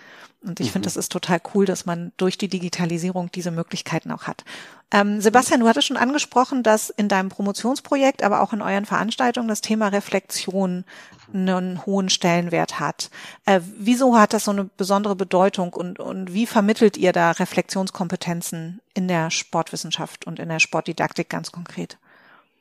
Und 0.43 0.61
ich 0.61 0.69
mhm. 0.69 0.73
finde, 0.73 0.87
das 0.87 0.97
ist 0.97 1.13
total 1.13 1.41
cool, 1.55 1.67
dass 1.67 1.87
man 1.87 2.13
durch 2.17 2.37
die 2.37 2.49
Digitalisierung 2.49 3.31
diese 3.33 3.51
Möglichkeiten 3.51 4.11
auch 4.11 4.25
hat. 4.25 4.45
Ähm, 4.93 5.23
Sebastian, 5.23 5.61
du 5.61 5.69
hattest 5.69 5.89
schon 5.89 5.97
angesprochen, 5.97 6.63
dass 6.63 6.91
in 6.91 7.09
deinem 7.09 7.31
Promotionsprojekt, 7.31 8.23
aber 8.23 8.43
auch 8.43 8.53
in 8.53 8.61
euren 8.61 8.85
Veranstaltungen 8.85 9.49
das 9.49 9.63
Thema 9.63 9.89
Reflexion 9.89 10.85
einen 11.33 11.85
hohen 11.87 12.11
Stellenwert 12.11 12.79
hat. 12.79 13.11
Äh, 13.47 13.61
wieso 13.79 14.19
hat 14.19 14.35
das 14.35 14.45
so 14.45 14.51
eine 14.51 14.65
besondere 14.65 15.17
Bedeutung 15.17 15.73
und, 15.73 15.99
und 15.99 16.35
wie 16.35 16.47
vermittelt 16.47 16.99
ihr 16.99 17.13
da 17.13 17.31
Reflexionskompetenzen 17.31 18.83
in 18.93 19.09
der 19.09 19.31
Sportwissenschaft 19.31 20.27
und 20.27 20.39
in 20.39 20.51
der 20.51 20.61
Sportdidaktik 20.61 21.31
ganz 21.31 21.53
konkret? 21.53 21.97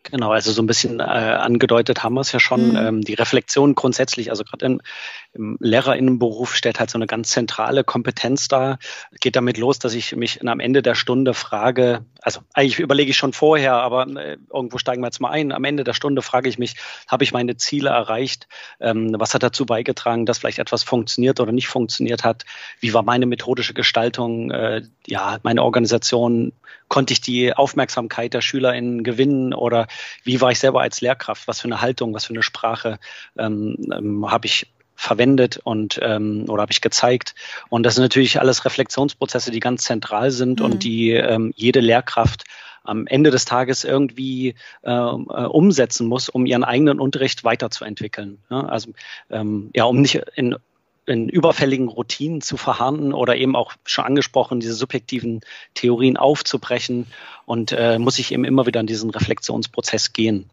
Genau, 0.03 0.31
also 0.31 0.51
so 0.51 0.63
ein 0.63 0.67
bisschen 0.67 0.99
äh, 0.99 1.03
angedeutet 1.03 2.03
haben 2.03 2.15
wir 2.15 2.21
es 2.21 2.31
ja 2.31 2.39
schon. 2.39 2.71
Mhm. 2.71 2.75
Ähm, 2.75 3.01
die 3.01 3.13
Reflexion 3.13 3.75
grundsätzlich, 3.75 4.31
also 4.31 4.43
gerade 4.43 4.65
im, 4.65 4.81
im 5.33 5.57
Lehrerinnenberuf 5.59 6.55
stellt 6.55 6.79
halt 6.79 6.89
so 6.89 6.97
eine 6.97 7.05
ganz 7.05 7.29
zentrale 7.29 7.83
Kompetenz 7.83 8.47
dar. 8.47 8.79
Geht 9.19 9.35
damit 9.35 9.57
los, 9.57 9.77
dass 9.77 9.93
ich 9.93 10.15
mich 10.15 10.45
am 10.45 10.59
Ende 10.59 10.81
der 10.81 10.95
Stunde 10.95 11.35
frage, 11.35 12.03
also 12.21 12.41
eigentlich 12.53 12.79
überlege 12.79 13.11
ich 13.11 13.17
schon 13.17 13.31
vorher, 13.31 13.75
aber 13.75 14.07
äh, 14.07 14.37
irgendwo 14.51 14.79
steigen 14.79 15.01
wir 15.01 15.07
jetzt 15.07 15.21
mal 15.21 15.29
ein. 15.29 15.51
Am 15.51 15.63
Ende 15.63 15.83
der 15.83 15.93
Stunde 15.93 16.23
frage 16.23 16.49
ich 16.49 16.57
mich, 16.57 16.75
habe 17.07 17.23
ich 17.23 17.31
meine 17.31 17.57
Ziele 17.57 17.89
erreicht? 17.89 18.47
Ähm, 18.79 19.15
was 19.19 19.35
hat 19.35 19.43
dazu 19.43 19.67
beigetragen, 19.67 20.25
dass 20.25 20.39
vielleicht 20.39 20.59
etwas 20.59 20.81
funktioniert 20.83 21.39
oder 21.39 21.51
nicht 21.51 21.67
funktioniert 21.67 22.23
hat? 22.23 22.45
Wie 22.79 22.93
war 22.93 23.03
meine 23.03 23.27
methodische 23.27 23.75
Gestaltung? 23.75 24.49
Äh, 24.49 24.81
ja, 25.05 25.37
meine 25.43 25.61
Organisation, 25.61 26.53
konnte 26.91 27.13
ich 27.13 27.21
die 27.21 27.53
Aufmerksamkeit 27.53 28.33
der 28.33 28.41
SchülerInnen 28.41 29.05
gewinnen 29.05 29.53
oder 29.53 29.87
wie 30.23 30.41
war 30.41 30.51
ich 30.51 30.59
selber 30.59 30.81
als 30.81 31.01
Lehrkraft? 31.01 31.47
Was 31.47 31.61
für 31.61 31.67
eine 31.67 31.81
Haltung, 31.81 32.13
was 32.13 32.25
für 32.25 32.33
eine 32.33 32.43
Sprache 32.43 32.99
ähm, 33.37 33.77
ähm, 33.91 34.29
habe 34.29 34.45
ich 34.45 34.67
verwendet 34.95 35.59
und 35.63 35.99
ähm, 36.03 36.45
oder 36.47 36.61
habe 36.61 36.71
ich 36.71 36.81
gezeigt. 36.81 37.33
Und 37.69 37.83
das 37.83 37.95
sind 37.95 38.03
natürlich 38.03 38.39
alles 38.39 38.65
Reflexionsprozesse, 38.65 39.49
die 39.49 39.59
ganz 39.59 39.83
zentral 39.83 40.29
sind 40.29 40.59
mhm. 40.59 40.65
und 40.65 40.83
die 40.83 41.11
ähm, 41.11 41.51
jede 41.55 41.79
Lehrkraft 41.79 42.43
am 42.83 43.07
Ende 43.07 43.31
des 43.31 43.45
Tages 43.45 43.83
irgendwie 43.83 44.55
äh, 44.83 44.91
äh, 44.91 44.93
umsetzen 44.93 46.07
muss, 46.07 46.29
um 46.29 46.45
ihren 46.45 46.63
eigenen 46.63 46.99
Unterricht 46.99 47.43
weiterzuentwickeln. 47.43 48.39
Ja, 48.49 48.65
also 48.65 48.91
ähm, 49.29 49.69
ja, 49.75 49.85
um 49.85 50.01
nicht 50.01 50.15
in 50.35 50.55
in 51.11 51.29
überfälligen 51.29 51.87
Routinen 51.87 52.41
zu 52.41 52.57
verharren 52.57 53.13
oder 53.13 53.35
eben 53.35 53.55
auch 53.55 53.73
schon 53.85 54.05
angesprochen, 54.05 54.59
diese 54.59 54.73
subjektiven 54.73 55.41
Theorien 55.73 56.17
aufzubrechen 56.17 57.07
und 57.45 57.71
äh, 57.73 57.99
muss 57.99 58.17
ich 58.17 58.31
eben 58.31 58.45
immer 58.45 58.65
wieder 58.65 58.79
in 58.79 58.87
diesen 58.87 59.09
Reflexionsprozess 59.09 60.13
gehen. 60.13 60.49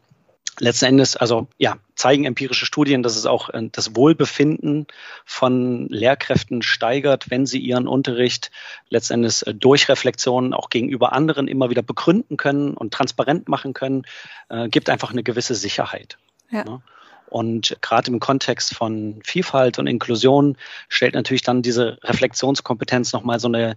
Letzten 0.61 0.87
Endes, 0.87 1.17
also 1.17 1.47
ja, 1.57 1.77
zeigen 1.95 2.25
empirische 2.25 2.67
Studien, 2.67 3.05
dass 3.05 3.17
es 3.17 3.27
auch 3.27 3.49
äh, 3.51 3.69
das 3.71 3.95
Wohlbefinden 3.95 4.89
von 5.25 5.87
Lehrkräften 5.89 6.63
steigert, 6.63 7.31
wenn 7.31 7.47
sie 7.47 7.61
ihren 7.61 7.87
Unterricht 7.87 8.51
letzten 8.89 9.15
Endes 9.15 9.43
äh, 9.43 9.55
durch 9.55 9.89
Reflexion 9.89 10.53
auch 10.55 10.69
gegenüber 10.71 11.13
anderen 11.13 11.47
immer 11.47 11.71
wieder 11.71 11.83
begründen 11.83 12.37
können 12.37 12.75
und 12.75 12.93
transparent 12.93 13.49
machen 13.49 13.73
können, 13.73 14.03
äh, 14.49 14.69
gibt 14.69 14.91
einfach 14.91 15.13
eine 15.13 15.23
gewisse 15.23 15.55
Sicherheit. 15.55 16.19
Ja. 16.51 16.65
Ne? 16.65 16.83
Und 17.31 17.77
gerade 17.81 18.11
im 18.11 18.21
Kontext 18.21 18.75
von 18.75 19.21
Vielfalt 19.25 19.79
und 19.79 19.87
Inklusion 19.87 20.57
stellt 20.89 21.15
natürlich 21.15 21.43
dann 21.43 21.63
diese 21.63 21.99
Reflexionskompetenz 22.03 23.13
nochmal 23.13 23.41
so 23.41 23.49
eine, 23.49 23.77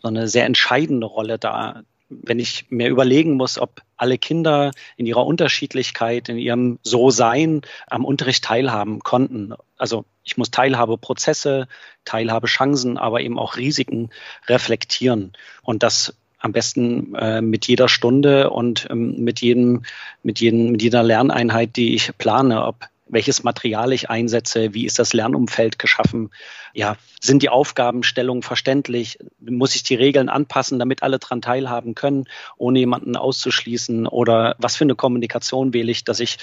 so 0.00 0.08
eine 0.08 0.28
sehr 0.28 0.46
entscheidende 0.46 1.06
Rolle 1.06 1.38
dar. 1.38 1.82
Wenn 2.08 2.38
ich 2.38 2.66
mir 2.70 2.88
überlegen 2.88 3.34
muss, 3.34 3.58
ob 3.58 3.82
alle 3.96 4.16
Kinder 4.16 4.70
in 4.96 5.06
ihrer 5.06 5.26
Unterschiedlichkeit, 5.26 6.28
in 6.28 6.38
ihrem 6.38 6.78
So-Sein 6.82 7.62
am 7.88 8.04
Unterricht 8.04 8.44
teilhaben 8.44 9.00
konnten. 9.00 9.54
Also 9.76 10.04
ich 10.22 10.36
muss 10.36 10.50
Teilhabeprozesse, 10.50 11.66
Teilhabechancen, 12.04 12.96
aber 12.98 13.20
eben 13.20 13.38
auch 13.38 13.56
Risiken 13.56 14.10
reflektieren. 14.46 15.32
Und 15.62 15.82
das 15.82 16.14
am 16.46 16.52
besten 16.52 17.14
äh, 17.16 17.42
mit 17.42 17.66
jeder 17.66 17.88
Stunde 17.88 18.50
und 18.50 18.86
ähm, 18.90 19.16
mit 19.18 19.40
jedem, 19.40 19.82
mit 20.22 20.40
jedem, 20.40 20.70
mit 20.72 20.82
jeder 20.82 21.02
Lerneinheit, 21.02 21.76
die 21.76 21.94
ich 21.94 22.16
plane, 22.16 22.64
ob 22.64 22.88
welches 23.08 23.44
Material 23.44 23.92
ich 23.92 24.10
einsetze, 24.10 24.74
wie 24.74 24.84
ist 24.84 24.98
das 24.98 25.12
Lernumfeld 25.12 25.78
geschaffen, 25.78 26.30
ja, 26.74 26.96
sind 27.20 27.42
die 27.42 27.48
Aufgabenstellungen 27.48 28.42
verständlich, 28.42 29.18
muss 29.40 29.76
ich 29.76 29.82
die 29.84 29.94
Regeln 29.94 30.28
anpassen, 30.28 30.78
damit 30.78 31.02
alle 31.02 31.18
dran 31.18 31.40
teilhaben 31.40 31.94
können, 31.94 32.24
ohne 32.56 32.80
jemanden 32.80 33.16
auszuschließen? 33.16 34.06
Oder 34.06 34.56
was 34.58 34.76
für 34.76 34.84
eine 34.84 34.96
Kommunikation 34.96 35.72
wähle 35.72 35.92
ich, 35.92 36.04
dass 36.04 36.20
ich 36.20 36.38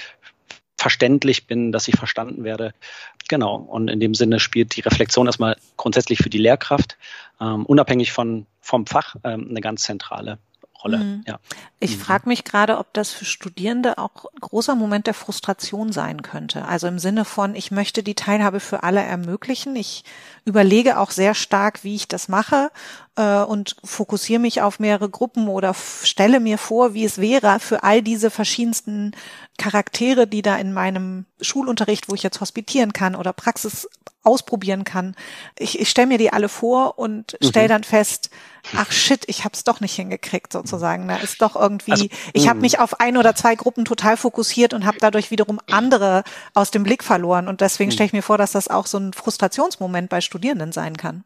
verständlich 0.84 1.46
bin, 1.46 1.72
dass 1.72 1.88
ich 1.88 1.96
verstanden 1.96 2.44
werde. 2.44 2.74
Genau. 3.30 3.56
Und 3.56 3.88
in 3.88 4.00
dem 4.00 4.14
Sinne 4.14 4.38
spielt 4.38 4.76
die 4.76 4.82
Reflexion 4.82 5.24
erstmal 5.24 5.56
grundsätzlich 5.78 6.18
für 6.18 6.28
die 6.28 6.36
Lehrkraft, 6.36 6.98
ähm, 7.40 7.64
unabhängig 7.64 8.12
von, 8.12 8.44
vom 8.60 8.86
Fach, 8.86 9.16
ähm, 9.24 9.46
eine 9.48 9.62
ganz 9.62 9.84
zentrale 9.84 10.36
Rolle. 10.82 10.98
Mhm. 10.98 11.24
Ja. 11.26 11.40
Ich 11.80 11.96
mhm. 11.96 12.00
frage 12.00 12.28
mich 12.28 12.44
gerade, 12.44 12.76
ob 12.76 12.92
das 12.92 13.12
für 13.12 13.24
Studierende 13.24 13.96
auch 13.96 14.26
ein 14.26 14.40
großer 14.42 14.74
Moment 14.74 15.06
der 15.06 15.14
Frustration 15.14 15.90
sein 15.90 16.20
könnte. 16.20 16.66
Also 16.66 16.86
im 16.86 16.98
Sinne 16.98 17.24
von, 17.24 17.54
ich 17.54 17.70
möchte 17.70 18.02
die 18.02 18.14
Teilhabe 18.14 18.60
für 18.60 18.82
alle 18.82 19.00
ermöglichen. 19.00 19.74
Ich 19.76 20.04
überlege 20.44 20.98
auch 20.98 21.12
sehr 21.12 21.34
stark, 21.34 21.82
wie 21.82 21.94
ich 21.94 22.08
das 22.08 22.28
mache 22.28 22.70
äh, 23.16 23.42
und 23.42 23.76
fokussiere 23.84 24.40
mich 24.40 24.62
auf 24.62 24.78
mehrere 24.78 25.08
Gruppen 25.08 25.48
oder 25.48 25.74
stelle 25.74 26.40
mir 26.40 26.58
vor, 26.58 26.94
wie 26.94 27.04
es 27.04 27.18
wäre 27.18 27.60
für 27.60 27.82
all 27.82 28.02
diese 28.02 28.30
verschiedensten 28.30 29.12
Charaktere, 29.58 30.26
die 30.26 30.42
da 30.42 30.56
in 30.56 30.72
meinem 30.72 31.26
Schulunterricht, 31.40 32.08
wo 32.08 32.14
ich 32.14 32.22
jetzt 32.22 32.40
hospitieren 32.40 32.92
kann 32.92 33.14
oder 33.14 33.32
Praxis 33.32 33.88
ausprobieren 34.24 34.84
kann. 34.84 35.14
Ich, 35.58 35.78
ich 35.78 35.90
stelle 35.90 36.06
mir 36.06 36.18
die 36.18 36.32
alle 36.32 36.48
vor 36.48 36.98
und 36.98 37.36
stelle 37.42 37.66
mhm. 37.66 37.72
dann 37.72 37.84
fest, 37.84 38.30
ach 38.74 38.90
shit, 38.90 39.22
ich 39.26 39.44
habe 39.44 39.54
es 39.54 39.64
doch 39.64 39.80
nicht 39.80 39.94
hingekriegt 39.94 40.52
sozusagen. 40.52 41.06
Da 41.06 41.16
ist 41.16 41.42
doch 41.42 41.54
irgendwie, 41.54 41.92
also, 41.92 42.08
ich 42.32 42.48
habe 42.48 42.56
mhm. 42.56 42.62
mich 42.62 42.78
auf 42.78 43.00
ein 43.00 43.18
oder 43.18 43.34
zwei 43.34 43.54
Gruppen 43.54 43.84
total 43.84 44.16
fokussiert 44.16 44.72
und 44.72 44.86
habe 44.86 44.96
dadurch 44.98 45.30
wiederum 45.30 45.60
andere 45.70 46.24
aus 46.54 46.70
dem 46.70 46.84
Blick 46.84 47.04
verloren. 47.04 47.48
Und 47.48 47.60
deswegen 47.60 47.90
mhm. 47.90 47.92
stelle 47.92 48.06
ich 48.06 48.12
mir 48.14 48.22
vor, 48.22 48.38
dass 48.38 48.52
das 48.52 48.68
auch 48.68 48.86
so 48.86 48.98
ein 48.98 49.12
Frustrationsmoment 49.12 50.08
bei 50.08 50.22
Studierenden 50.22 50.72
sein 50.72 50.96
kann. 50.96 51.24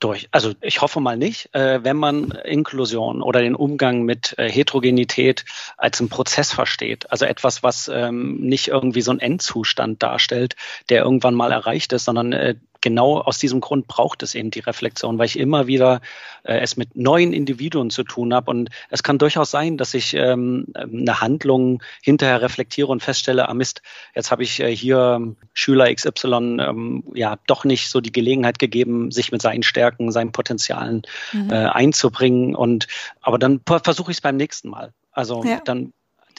Durch. 0.00 0.28
Also 0.30 0.52
ich 0.60 0.80
hoffe 0.80 1.00
mal 1.00 1.16
nicht, 1.16 1.54
äh, 1.54 1.82
wenn 1.82 1.96
man 1.96 2.30
Inklusion 2.44 3.22
oder 3.22 3.40
den 3.40 3.54
Umgang 3.54 4.02
mit 4.02 4.34
äh, 4.38 4.50
Heterogenität 4.50 5.44
als 5.76 6.00
einen 6.00 6.08
Prozess 6.08 6.52
versteht. 6.52 7.10
Also 7.10 7.24
etwas, 7.24 7.62
was 7.62 7.88
ähm, 7.88 8.36
nicht 8.40 8.68
irgendwie 8.68 9.02
so 9.02 9.10
ein 9.10 9.20
Endzustand 9.20 10.02
darstellt, 10.02 10.56
der 10.88 11.02
irgendwann 11.02 11.34
mal 11.34 11.52
erreicht 11.52 11.92
ist, 11.92 12.04
sondern 12.04 12.32
äh, 12.32 12.54
genau 12.80 13.18
aus 13.18 13.38
diesem 13.38 13.60
Grund 13.60 13.86
braucht 13.86 14.22
es 14.22 14.34
eben 14.34 14.50
die 14.50 14.60
Reflexion, 14.60 15.18
weil 15.18 15.26
ich 15.26 15.38
immer 15.38 15.66
wieder 15.66 16.00
äh, 16.44 16.58
es 16.58 16.76
mit 16.76 16.96
neuen 16.96 17.32
Individuen 17.32 17.90
zu 17.90 18.04
tun 18.04 18.34
habe. 18.34 18.50
Und 18.50 18.70
es 18.90 19.02
kann 19.02 19.18
durchaus 19.18 19.50
sein, 19.50 19.76
dass 19.76 19.94
ich 19.94 20.14
ähm, 20.14 20.66
eine 20.74 21.20
Handlung 21.20 21.82
hinterher 22.02 22.42
reflektiere 22.42 22.88
und 22.88 23.02
feststelle, 23.02 23.48
ah 23.48 23.54
Mist, 23.54 23.82
jetzt 24.14 24.30
habe 24.30 24.42
ich 24.42 24.60
äh, 24.60 24.74
hier 24.74 25.34
Schüler 25.52 25.92
XY 25.92 26.58
ähm, 26.60 27.04
ja 27.14 27.36
doch 27.46 27.64
nicht 27.64 27.90
so 27.90 28.00
die 28.00 28.12
Gelegenheit 28.12 28.58
gegeben, 28.58 29.10
sich 29.10 29.32
mit 29.32 29.42
seinen 29.42 29.62
Stärken, 29.62 30.12
seinen 30.12 30.32
Potenzialen 30.32 31.02
mhm. 31.32 31.50
äh, 31.50 31.66
einzubringen. 31.66 32.54
Und 32.54 32.86
aber 33.20 33.38
dann 33.38 33.60
versuche 33.66 34.10
ich 34.10 34.18
es 34.18 34.20
beim 34.20 34.36
nächsten 34.36 34.68
Mal. 34.68 34.92
Also 35.12 35.42
ja. 35.44 35.60
dann 35.64 35.92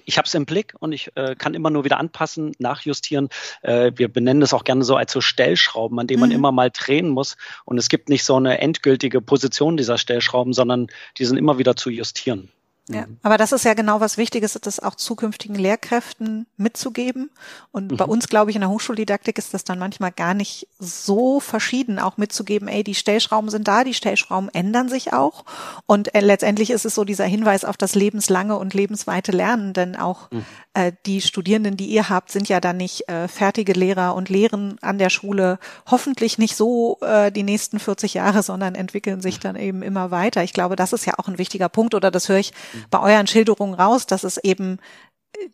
ich 0.06 0.18
habe 0.18 0.26
es 0.26 0.34
im 0.34 0.46
Blick 0.46 0.74
und 0.80 0.92
ich 0.92 1.12
äh, 1.16 1.36
kann 1.36 1.54
immer 1.54 1.70
nur 1.70 1.84
wieder 1.84 2.00
anpassen, 2.00 2.54
nachjustieren. 2.60 3.30
Äh, 3.62 3.92
wir 3.96 4.08
benennen 4.08 4.42
es 4.42 4.54
auch 4.54 4.64
gerne 4.64 4.84
so 4.84 4.96
als 4.96 5.12
so 5.12 5.22
Stellschrauben, 5.22 6.00
an 6.00 6.08
denen 6.08 6.20
man 6.20 6.30
mhm. 6.30 6.36
immer 6.36 6.52
mal 6.52 6.72
drehen 6.72 7.10
muss. 7.10 7.38
Und 7.66 7.78
es 7.78 7.90
gibt 7.90 8.10
nicht 8.10 8.24
so 8.24 8.36
eine 8.36 8.60
endgültige 8.60 9.22
Position 9.22 9.78
dieser 9.78 9.98
Stellschrauben, 9.98 10.54
sondern 10.54 10.88
die 11.18 11.26
sind 11.26 11.38
immer 11.38 11.58
wieder 11.58 11.76
zu 11.76 11.90
justieren. 11.90 12.52
Ja, 12.92 13.06
mhm. 13.06 13.18
aber 13.22 13.38
das 13.38 13.52
ist 13.52 13.66
ja 13.66 13.76
genau 13.76 14.00
was 14.00 14.18
Wichtiges, 14.18 14.54
das 14.62 14.80
auch 14.80 14.96
zukünftigen 14.96 15.56
Lehrkräften 15.56 16.48
mitzugeben. 16.58 17.30
Und 17.72 17.92
mhm. 17.92 17.98
bei 17.98 18.06
uns, 18.06 18.28
glaube 18.28 18.50
ich, 18.50 18.56
in 18.56 18.62
der 18.62 18.70
Hochschuldidaktik 18.70 19.38
ist 19.38 19.54
das 19.54 19.64
dann 19.64 19.78
manchmal 19.78 20.12
gar 20.12 20.34
nicht 20.34 20.68
so 20.80 21.40
verschieden, 21.40 22.00
auch 22.00 22.18
mitzugeben, 22.18 22.68
ey, 22.68 22.84
die 22.84 22.96
Stellschrauben 22.96 23.52
sind 23.52 23.68
da, 23.68 23.84
die 23.84 23.94
Stellschrauben 23.94 24.50
ändern 24.50 24.90
sich 24.90 25.14
auch. 25.14 25.46
Und 25.86 26.16
äh, 26.16 26.20
letztendlich 26.22 26.72
ist 26.72 26.86
es 26.86 26.96
so 26.96 27.04
dieser 27.04 27.26
Hinweis 27.26 27.64
auf 27.64 27.78
das 27.78 27.94
lebenslange 27.94 28.58
und 28.58 28.74
lebensweite 28.74 29.32
Lernen, 29.32 29.74
denn 29.74 29.96
auch 29.96 30.32
mhm. 30.32 30.46
äh, 30.74 30.92
die 31.06 31.22
Studierenden, 31.22 31.78
die 31.78 31.88
ihr 31.88 32.10
habt, 32.10 32.32
sind 32.32 32.50
ja 32.50 32.60
dann 32.60 32.78
nicht 32.78 33.08
äh, 33.08 33.28
fertige 33.28 33.74
Lehrer 33.74 34.16
und 34.16 34.30
lehren 34.30 34.78
an 34.82 34.98
der 34.98 35.12
Schule 35.12 35.60
hoffentlich 35.86 36.40
nicht 36.40 36.56
so 36.56 36.98
äh, 37.02 37.32
die 37.32 37.44
nächsten 37.44 37.80
40 37.80 38.16
Jahre, 38.16 38.42
sondern 38.42 38.74
entwickeln 38.74 39.22
sich 39.22 39.38
mhm. 39.38 39.42
dann 39.42 39.56
eben 39.58 39.82
immer 39.84 40.10
weiter. 40.10 40.44
Ich 40.44 40.54
glaube, 40.54 40.76
das 40.76 40.92
ist 40.92 41.06
ja 41.06 41.14
auch 41.18 41.28
ein 41.28 41.38
wichtiger 41.38 41.70
Punkt 41.70 41.94
oder 41.94 42.10
das 42.10 42.30
höre 42.30 42.40
ich 42.40 42.52
bei 42.90 43.00
euren 43.00 43.28
Schilderungen 43.28 43.74
raus, 43.74 44.06
dass 44.06 44.24
es 44.24 44.38
eben 44.38 44.80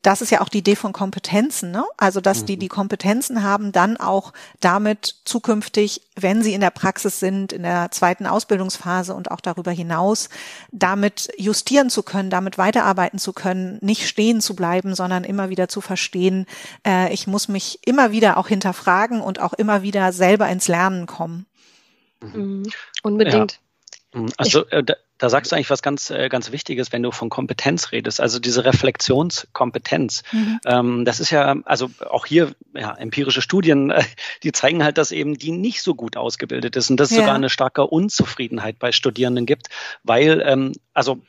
das 0.01 0.21
ist 0.21 0.31
ja 0.31 0.41
auch 0.41 0.49
die 0.49 0.59
Idee 0.59 0.75
von 0.75 0.93
Kompetenzen, 0.93 1.71
ne? 1.71 1.83
Also, 1.97 2.21
dass 2.21 2.45
die 2.45 2.55
mhm. 2.55 2.59
die 2.61 2.67
Kompetenzen 2.67 3.43
haben, 3.43 3.71
dann 3.71 3.97
auch 3.97 4.33
damit 4.59 5.15
zukünftig, 5.25 6.01
wenn 6.15 6.41
sie 6.41 6.53
in 6.53 6.61
der 6.61 6.69
Praxis 6.69 7.19
sind, 7.19 7.51
in 7.51 7.63
der 7.63 7.91
zweiten 7.91 8.25
Ausbildungsphase 8.25 9.13
und 9.13 9.31
auch 9.31 9.41
darüber 9.41 9.71
hinaus, 9.71 10.29
damit 10.71 11.29
justieren 11.37 11.89
zu 11.89 12.03
können, 12.03 12.29
damit 12.29 12.57
weiterarbeiten 12.57 13.19
zu 13.19 13.33
können, 13.33 13.77
nicht 13.81 14.07
stehen 14.07 14.41
zu 14.41 14.55
bleiben, 14.55 14.95
sondern 14.95 15.23
immer 15.23 15.49
wieder 15.49 15.67
zu 15.67 15.81
verstehen, 15.81 16.45
äh, 16.85 17.13
ich 17.13 17.27
muss 17.27 17.47
mich 17.47 17.79
immer 17.85 18.11
wieder 18.11 18.37
auch 18.37 18.47
hinterfragen 18.47 19.21
und 19.21 19.39
auch 19.39 19.53
immer 19.53 19.81
wieder 19.81 20.13
selber 20.13 20.47
ins 20.47 20.67
Lernen 20.67 21.05
kommen. 21.05 21.45
Mhm. 22.21 22.63
Unbedingt. 23.03 23.59
Ja. 24.13 24.21
Mhm. 24.21 24.31
Also, 24.37 24.65
äh, 24.67 24.83
da 25.17 25.29
sagst 25.29 25.51
du 25.51 25.55
eigentlich 25.55 25.69
was 25.69 25.81
ganz, 25.81 26.09
äh, 26.09 26.29
ganz 26.29 26.51
Wichtiges, 26.51 26.91
wenn 26.91 27.03
du 27.03 27.11
von 27.11 27.29
Kompetenz 27.29 27.91
redest, 27.91 28.19
also 28.19 28.39
diese 28.39 28.65
Reflexionskompetenz. 28.65 30.23
Mhm. 30.31 30.59
Ähm, 30.65 31.05
das 31.05 31.19
ist 31.19 31.29
ja, 31.29 31.55
also 31.65 31.89
auch 32.09 32.25
hier, 32.25 32.51
ja, 32.73 32.93
empirische 32.93 33.41
Studien, 33.41 33.91
äh, 33.91 34.03
die 34.43 34.51
zeigen 34.51 34.83
halt, 34.83 34.97
dass 34.97 35.11
eben 35.11 35.37
die 35.37 35.51
nicht 35.51 35.81
so 35.81 35.95
gut 35.95 36.17
ausgebildet 36.17 36.75
ist 36.75 36.89
und 36.89 36.99
dass 36.99 37.11
es 37.11 37.17
ja. 37.17 37.23
sogar 37.23 37.35
eine 37.35 37.49
starke 37.49 37.87
Unzufriedenheit 37.87 38.79
bei 38.79 38.91
Studierenden 38.91 39.45
gibt, 39.45 39.67
weil, 40.03 40.43
ähm, 40.45 40.73
also 40.93 41.21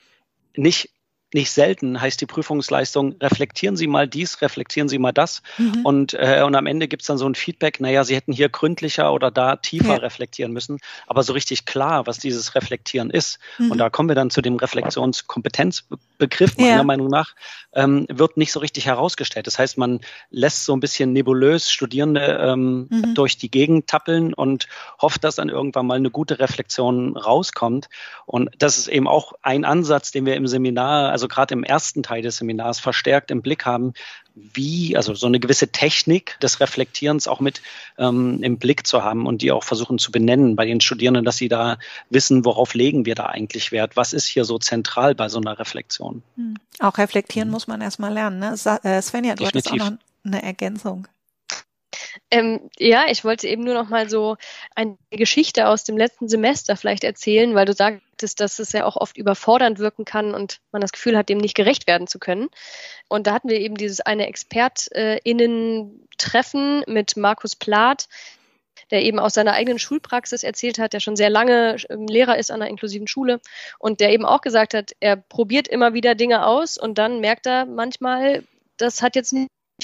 nicht 0.57 0.91
nicht 1.35 1.51
selten 1.51 2.01
heißt 2.01 2.21
die 2.21 2.27
Prüfungsleistung, 2.27 3.17
reflektieren 3.21 3.77
Sie 3.77 3.89
mal 3.89 4.07
dies, 4.07 4.41
reflektieren 4.43 4.89
Sie 4.89 4.99
mal 4.99 5.13
das. 5.13 5.43
Mhm. 5.59 5.85
Und, 5.85 6.15
äh, 6.15 6.43
und 6.47 6.55
am 6.55 6.67
Ende 6.67 6.87
gibt 6.87 7.03
es 7.03 7.09
dann 7.09 7.19
so 7.19 7.29
ein 7.29 7.35
Feedback, 7.35 7.81
naja, 7.81 8.05
Sie 8.05 8.15
hätten 8.15 8.33
hier 8.33 8.49
gründlicher 8.49 9.13
oder 9.13 9.31
da 9.31 9.57
tiefer 9.57 9.95
ja. 9.95 9.97
reflektieren 9.97 10.53
müssen. 10.53 10.79
Aber 11.07 11.25
so 11.25 11.33
richtig 11.33 11.67
klar, 11.67 12.07
was 12.07 12.19
dieses 12.19 12.55
Reflektieren 12.55 13.11
ist. 13.11 13.39
Mhm. 13.59 13.73
Und 13.73 13.79
da 13.79 13.91
kommen 13.91 14.09
wir 14.09 14.15
dann 14.15 14.31
zu 14.31 14.41
dem 14.41 14.57
Reflexionskompetenzbegriff, 14.57 16.57
meiner 16.59 16.69
ja. 16.69 16.85
Meinung 16.85 17.09
nach, 17.09 17.35
ähm, 17.75 18.07
wird 18.09 18.37
nicht 18.37 18.53
so 18.53 18.61
richtig 18.61 18.87
herausgestellt. 18.87 19.47
Das 19.47 19.59
heißt, 19.59 19.79
man 19.79 20.01
lässt 20.31 20.65
so 20.65 20.75
ein 20.75 20.81
bisschen 20.81 21.13
nebulös 21.13 21.71
Studierende 21.71 22.39
ähm, 22.41 22.87
mhm. 22.89 23.15
durch 23.15 23.37
die 23.37 23.51
Gegend 23.51 23.89
tappeln 23.89 24.33
und 24.33 24.69
hofft, 25.03 25.25
dass 25.25 25.37
dann 25.37 25.49
irgendwann 25.49 25.87
mal 25.87 25.97
eine 25.97 26.11
gute 26.11 26.39
Reflexion 26.39 27.17
rauskommt. 27.17 27.89
Und 28.27 28.51
das 28.59 28.79
ist 28.79 28.89
eben 28.89 29.09
auch 29.09 29.33
ein 29.43 29.65
Ansatz, 29.65 30.13
den 30.13 30.25
wir 30.25 30.37
im 30.37 30.47
Seminar 30.47 31.16
also 31.17 31.29
gerade 31.29 31.55
im 31.55 31.65
ersten 31.65 32.03
Teil 32.03 32.21
des 32.21 32.37
Seminars 32.37 32.79
verstärkt 32.79 33.31
im 33.31 33.41
Blick 33.41 33.65
haben, 33.65 33.95
wie, 34.35 34.99
also 34.99 35.15
so 35.15 35.27
eine 35.27 35.41
gewisse 35.41 35.69
Technik 35.69 36.39
des 36.41 36.61
Reflektierens 36.61 37.27
auch 37.27 37.41
mit 37.41 37.63
ähm, 37.97 38.43
im 38.43 38.59
Blick 38.59 38.87
zu 38.87 39.03
haben 39.03 39.27
und 39.27 39.41
die 39.41 39.51
auch 39.51 39.65
versuchen 39.65 39.99
zu 39.99 40.13
benennen 40.13 40.57
bei 40.57 40.67
den 40.67 40.83
Studierenden, 40.83 41.25
dass 41.25 41.39
sie 41.39 41.49
da 41.49 41.79
wissen, 42.11 42.45
worauf 42.45 42.75
legen 42.75 43.07
wir 43.07 43.15
da 43.15 43.25
eigentlich 43.25 43.73
Wert, 43.73 43.97
was 43.97 44.13
ist 44.13 44.27
hier 44.27 44.45
so 44.45 44.59
zentral 44.59 45.15
bei 45.15 45.31
so 45.31 45.39
einer 45.39 45.59
Reflexion. 45.59 46.23
Hm. 46.35 46.57
Auch 46.81 46.99
reflektieren 46.99 47.49
mhm. 47.49 47.53
muss 47.53 47.67
man 47.67 47.81
erstmal 47.81 48.13
lernen. 48.13 48.39
Ne? 48.39 48.55
Äh, 48.83 49.01
Svenja, 49.01 49.37
du 49.37 49.45
Definitiv. 49.45 49.73
hattest 49.73 49.73
auch 49.73 49.91
noch 49.91 49.99
eine 50.23 50.43
Ergänzung. 50.43 51.09
Ähm, 52.31 52.71
ja, 52.79 53.05
ich 53.09 53.25
wollte 53.25 53.47
eben 53.47 53.63
nur 53.63 53.75
noch 53.75 53.89
mal 53.89 54.11
so 54.11 54.37
eine 54.75 54.99
Geschichte 55.11 55.69
aus 55.69 55.85
dem 55.85 55.97
letzten 55.97 56.29
Semester 56.29 56.77
vielleicht 56.77 57.05
erzählen, 57.05 57.55
weil 57.55 57.67
du 57.67 57.73
sagtest, 57.73 58.41
dass 58.41 58.59
es 58.59 58.73
ja 58.73 58.85
auch 58.85 58.97
oft 58.97 59.17
überfordernd 59.17 59.79
wirken 59.79 60.05
kann 60.05 60.35
und 60.35 60.59
man 60.73 60.83
das 60.83 60.91
Gefühl 60.91 61.17
hat, 61.17 61.29
dem 61.29 61.39
nicht 61.39 61.55
gerecht 61.55 61.87
werden 61.87 62.09
zu 62.09 62.19
können. 62.19 62.49
Und 63.09 63.29
da 63.29 63.33
hatten 63.33 63.49
wir 63.49 63.61
eben 63.61 63.77
dieses 63.77 64.01
eine 64.01 64.27
ExpertInnen-Treffen 64.27 66.83
mit 66.89 67.17
Markus 67.17 67.55
Plath, 67.55 68.09
der 68.91 69.03
eben 69.03 69.21
aus 69.21 69.35
seiner 69.35 69.53
eigenen 69.53 69.79
Schulpraxis 69.79 70.43
erzählt 70.43 70.79
hat, 70.79 70.95
der 70.95 71.01
schon 71.01 71.17
sehr 71.17 71.31
lange 71.31 71.77
ähm, 71.91 72.07
Lehrer 72.07 72.39
ist 72.39 72.51
an 72.51 72.61
einer 72.61 72.71
inklusiven 72.71 73.09
Schule 73.09 73.41
und 73.79 74.01
der 74.01 74.11
eben 74.11 74.25
auch 74.25 74.41
gesagt 74.41 74.75
hat, 74.75 74.93
er 75.01 75.17
probiert 75.17 75.69
immer 75.69 75.95
wieder 75.95 76.15
Dinge 76.15 76.47
aus 76.47 76.79
und 76.79 76.99
dann 76.99 77.21
merkt 77.21 77.47
er 77.47 77.67
manchmal, 77.67 78.45
das 78.77 79.03
hat 79.03 79.17
jetzt 79.17 79.35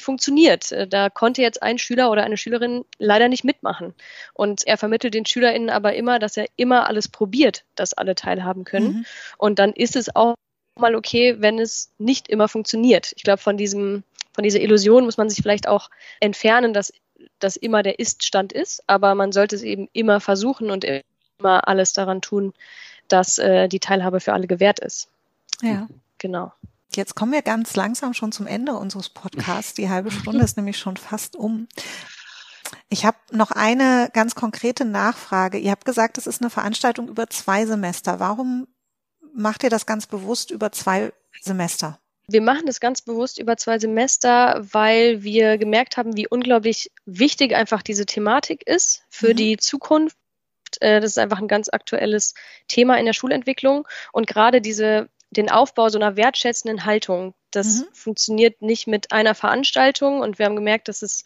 funktioniert. 0.00 0.72
Äh, 0.72 0.86
da 0.86 1.10
konnte 1.10 1.42
jetzt 1.42 1.62
ein 1.62 1.78
Schüler 1.78 2.10
oder 2.10 2.24
eine 2.24 2.36
Schülerin 2.36 2.84
leider 2.98 3.28
nicht 3.28 3.44
mitmachen. 3.44 3.94
Und 4.34 4.66
er 4.66 4.78
vermittelt 4.78 5.14
den 5.14 5.26
SchülerInnen 5.26 5.70
aber 5.70 5.94
immer, 5.94 6.18
dass 6.18 6.36
er 6.36 6.46
immer 6.56 6.88
alles 6.88 7.08
probiert, 7.08 7.64
dass 7.74 7.94
alle 7.94 8.14
teilhaben 8.14 8.64
können. 8.64 8.86
Mhm. 8.86 9.06
Und 9.38 9.58
dann 9.58 9.72
ist 9.72 9.96
es 9.96 10.14
auch 10.14 10.34
mal 10.78 10.94
okay, 10.94 11.36
wenn 11.40 11.58
es 11.58 11.90
nicht 11.98 12.28
immer 12.28 12.48
funktioniert. 12.48 13.12
Ich 13.16 13.22
glaube, 13.22 13.42
von 13.42 13.56
diesem, 13.56 14.04
von 14.32 14.44
dieser 14.44 14.60
Illusion 14.60 15.04
muss 15.04 15.18
man 15.18 15.28
sich 15.28 15.42
vielleicht 15.42 15.68
auch 15.68 15.90
entfernen, 16.20 16.72
dass 16.72 16.92
das 17.38 17.56
immer 17.56 17.82
der 17.82 17.98
Ist-Stand 17.98 18.52
ist, 18.52 18.82
aber 18.86 19.14
man 19.14 19.32
sollte 19.32 19.56
es 19.56 19.62
eben 19.62 19.88
immer 19.92 20.20
versuchen 20.20 20.70
und 20.70 20.84
immer 20.84 21.68
alles 21.68 21.92
daran 21.92 22.22
tun, 22.22 22.52
dass 23.08 23.38
äh, 23.38 23.68
die 23.68 23.80
Teilhabe 23.80 24.20
für 24.20 24.32
alle 24.32 24.46
gewährt 24.46 24.80
ist. 24.80 25.08
Ja. 25.60 25.88
Genau. 26.18 26.52
Jetzt 26.96 27.14
kommen 27.14 27.32
wir 27.32 27.42
ganz 27.42 27.74
langsam 27.76 28.14
schon 28.14 28.32
zum 28.32 28.46
Ende 28.46 28.74
unseres 28.74 29.08
Podcasts. 29.08 29.74
Die 29.74 29.88
halbe 29.88 30.10
Stunde 30.10 30.44
ist 30.44 30.56
nämlich 30.56 30.78
schon 30.78 30.96
fast 30.96 31.36
um. 31.36 31.68
Ich 32.88 33.04
habe 33.04 33.16
noch 33.30 33.50
eine 33.50 34.10
ganz 34.12 34.34
konkrete 34.34 34.84
Nachfrage. 34.84 35.58
Ihr 35.58 35.70
habt 35.70 35.84
gesagt, 35.84 36.18
es 36.18 36.26
ist 36.26 36.42
eine 36.42 36.50
Veranstaltung 36.50 37.08
über 37.08 37.28
zwei 37.28 37.64
Semester. 37.66 38.20
Warum 38.20 38.68
macht 39.34 39.62
ihr 39.62 39.70
das 39.70 39.86
ganz 39.86 40.06
bewusst 40.06 40.50
über 40.50 40.72
zwei 40.72 41.12
Semester? 41.40 41.98
Wir 42.28 42.42
machen 42.42 42.66
das 42.66 42.80
ganz 42.80 43.02
bewusst 43.02 43.38
über 43.38 43.56
zwei 43.56 43.78
Semester, 43.78 44.64
weil 44.72 45.22
wir 45.22 45.58
gemerkt 45.58 45.96
haben, 45.96 46.16
wie 46.16 46.28
unglaublich 46.28 46.90
wichtig 47.04 47.54
einfach 47.54 47.82
diese 47.82 48.06
Thematik 48.06 48.66
ist 48.66 49.02
für 49.08 49.30
mhm. 49.30 49.36
die 49.36 49.56
Zukunft. 49.56 50.16
Äh, 50.80 51.00
das 51.00 51.12
ist 51.12 51.18
einfach 51.18 51.38
ein 51.38 51.48
ganz 51.48 51.68
aktuelles 51.70 52.34
Thema 52.68 52.98
in 52.98 53.06
der 53.06 53.12
Schulentwicklung. 53.12 53.88
Und 54.12 54.26
gerade 54.26 54.60
diese 54.60 55.08
den 55.36 55.50
Aufbau 55.50 55.88
so 55.88 55.98
einer 55.98 56.16
wertschätzenden 56.16 56.84
Haltung. 56.84 57.34
Das 57.50 57.80
mhm. 57.80 57.94
funktioniert 57.94 58.62
nicht 58.62 58.86
mit 58.86 59.12
einer 59.12 59.34
Veranstaltung 59.34 60.20
und 60.20 60.38
wir 60.38 60.46
haben 60.46 60.56
gemerkt, 60.56 60.88
dass 60.88 61.02
es 61.02 61.24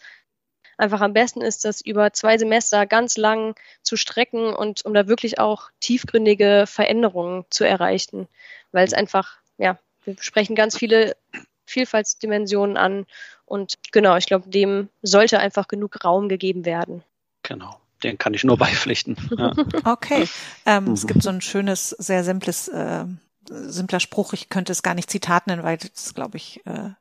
einfach 0.77 1.01
am 1.01 1.13
besten 1.13 1.41
ist, 1.41 1.65
das 1.65 1.81
über 1.81 2.13
zwei 2.13 2.37
Semester 2.37 2.85
ganz 2.85 3.17
lang 3.17 3.55
zu 3.81 3.97
strecken 3.97 4.53
und 4.53 4.85
um 4.85 4.93
da 4.93 5.07
wirklich 5.07 5.39
auch 5.39 5.69
tiefgründige 5.79 6.65
Veränderungen 6.67 7.45
zu 7.49 7.63
erreichen, 7.63 8.27
weil 8.71 8.85
es 8.85 8.93
einfach, 8.93 9.37
ja, 9.57 9.77
wir 10.03 10.15
sprechen 10.19 10.55
ganz 10.55 10.77
viele 10.77 11.15
Vielfaltsdimensionen 11.65 12.77
an 12.77 13.05
und 13.45 13.79
genau, 13.91 14.15
ich 14.17 14.27
glaube, 14.27 14.49
dem 14.49 14.89
sollte 15.01 15.39
einfach 15.39 15.67
genug 15.67 16.03
Raum 16.03 16.29
gegeben 16.29 16.65
werden. 16.65 17.03
Genau. 17.43 17.79
Den 18.03 18.17
kann 18.17 18.33
ich 18.33 18.43
nur 18.43 18.57
beipflichten. 18.57 19.17
Ja. 19.37 19.53
Okay. 19.83 20.27
Ähm, 20.65 20.85
mhm. 20.85 20.93
Es 20.93 21.07
gibt 21.07 21.23
so 21.23 21.29
ein 21.29 21.41
schönes, 21.41 21.89
sehr 21.89 22.23
simples 22.23 22.67
äh, 22.67 23.05
simpler 23.49 23.99
Spruch, 23.99 24.33
ich 24.33 24.49
könnte 24.49 24.71
es 24.71 24.83
gar 24.83 24.93
nicht 24.93 25.09
Zitat 25.09 25.47
nennen, 25.47 25.63
weil 25.63 25.77
das, 25.77 26.13
glaube 26.13 26.37
ich, 26.37 26.65
äh, 26.65 26.91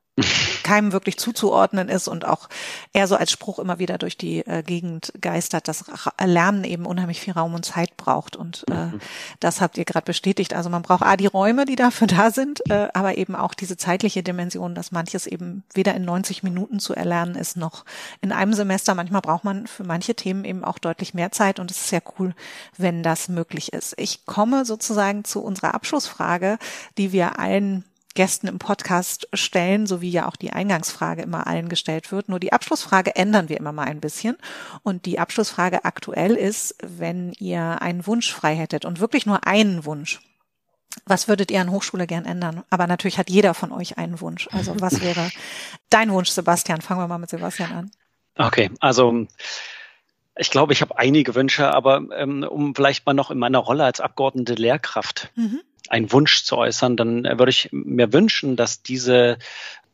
keinem 0.62 0.92
wirklich 0.92 1.18
zuzuordnen 1.18 1.88
ist 1.88 2.08
und 2.08 2.24
auch 2.24 2.48
eher 2.92 3.06
so 3.06 3.16
als 3.16 3.30
Spruch 3.30 3.58
immer 3.58 3.78
wieder 3.78 3.98
durch 3.98 4.16
die 4.16 4.46
äh, 4.46 4.62
Gegend 4.62 5.12
geistert, 5.20 5.68
dass 5.68 5.84
Lernen 6.24 6.64
eben 6.64 6.86
unheimlich 6.86 7.20
viel 7.20 7.34
Raum 7.34 7.54
und 7.54 7.64
Zeit 7.64 7.96
braucht. 7.96 8.34
Und 8.34 8.64
äh, 8.70 8.86
mhm. 8.86 9.00
das 9.40 9.60
habt 9.60 9.76
ihr 9.76 9.84
gerade 9.84 10.06
bestätigt. 10.06 10.54
Also 10.54 10.70
man 10.70 10.82
braucht 10.82 11.02
A, 11.02 11.16
die 11.16 11.26
Räume, 11.26 11.66
die 11.66 11.76
dafür 11.76 12.06
da 12.06 12.30
sind, 12.30 12.68
äh, 12.70 12.88
aber 12.94 13.18
eben 13.18 13.36
auch 13.36 13.54
diese 13.54 13.76
zeitliche 13.76 14.22
Dimension, 14.22 14.74
dass 14.74 14.90
manches 14.90 15.26
eben 15.26 15.64
weder 15.74 15.94
in 15.94 16.04
90 16.04 16.42
Minuten 16.42 16.80
zu 16.80 16.94
erlernen 16.94 17.34
ist, 17.34 17.56
noch 17.56 17.84
in 18.22 18.32
einem 18.32 18.54
Semester. 18.54 18.94
Manchmal 18.94 19.20
braucht 19.22 19.44
man 19.44 19.66
für 19.66 19.84
manche 19.84 20.14
Themen 20.14 20.44
eben 20.44 20.64
auch 20.64 20.78
deutlich 20.78 21.12
mehr 21.14 21.30
Zeit 21.30 21.60
und 21.60 21.70
es 21.70 21.76
ist 21.78 21.88
sehr 21.88 22.02
cool, 22.18 22.34
wenn 22.78 23.02
das 23.02 23.28
möglich 23.28 23.72
ist. 23.72 23.94
Ich 23.98 24.24
komme 24.24 24.64
sozusagen 24.64 25.24
zu 25.24 25.42
unserer 25.42 25.74
Abschlussfrage, 25.74 26.58
die 26.96 27.12
wir 27.12 27.38
allen 27.38 27.84
Gästen 28.16 28.48
im 28.48 28.58
Podcast 28.58 29.28
stellen, 29.32 29.86
so 29.86 30.00
wie 30.00 30.10
ja 30.10 30.26
auch 30.26 30.34
die 30.34 30.52
Eingangsfrage 30.52 31.22
immer 31.22 31.46
allen 31.46 31.68
gestellt 31.68 32.10
wird. 32.10 32.28
Nur 32.28 32.40
die 32.40 32.52
Abschlussfrage 32.52 33.14
ändern 33.14 33.48
wir 33.48 33.58
immer 33.58 33.70
mal 33.70 33.84
ein 33.84 34.00
bisschen. 34.00 34.36
Und 34.82 35.06
die 35.06 35.20
Abschlussfrage 35.20 35.84
aktuell 35.84 36.34
ist, 36.34 36.74
wenn 36.82 37.32
ihr 37.38 37.80
einen 37.80 38.06
Wunsch 38.08 38.32
frei 38.32 38.56
hättet 38.56 38.84
und 38.84 38.98
wirklich 38.98 39.26
nur 39.26 39.46
einen 39.46 39.84
Wunsch. 39.84 40.20
Was 41.04 41.28
würdet 41.28 41.52
ihr 41.52 41.60
an 41.60 41.70
Hochschule 41.70 42.08
gern 42.08 42.24
ändern? 42.24 42.64
Aber 42.70 42.88
natürlich 42.88 43.18
hat 43.18 43.30
jeder 43.30 43.54
von 43.54 43.70
euch 43.70 43.98
einen 43.98 44.20
Wunsch. 44.20 44.48
Also 44.50 44.74
was 44.80 45.00
wäre 45.02 45.30
dein 45.90 46.10
Wunsch, 46.10 46.30
Sebastian? 46.30 46.80
Fangen 46.80 47.00
wir 47.00 47.08
mal 47.08 47.18
mit 47.18 47.30
Sebastian 47.30 47.72
an. 47.72 47.90
Okay, 48.38 48.70
also 48.80 49.26
ich 50.36 50.50
glaube, 50.50 50.72
ich 50.72 50.82
habe 50.82 50.98
einige 50.98 51.34
Wünsche, 51.34 51.72
aber 51.72 52.02
ähm, 52.16 52.42
um 52.42 52.74
vielleicht 52.74 53.06
mal 53.06 53.14
noch 53.14 53.30
in 53.30 53.38
meiner 53.38 53.58
Rolle 53.58 53.84
als 53.84 54.00
Abgeordnete 54.00 54.54
Lehrkraft 54.54 55.30
mhm 55.36 55.60
einen 55.88 56.12
Wunsch 56.12 56.44
zu 56.44 56.56
äußern, 56.56 56.96
dann 56.96 57.24
würde 57.24 57.50
ich 57.50 57.68
mir 57.72 58.12
wünschen, 58.12 58.56
dass 58.56 58.82
diese 58.82 59.38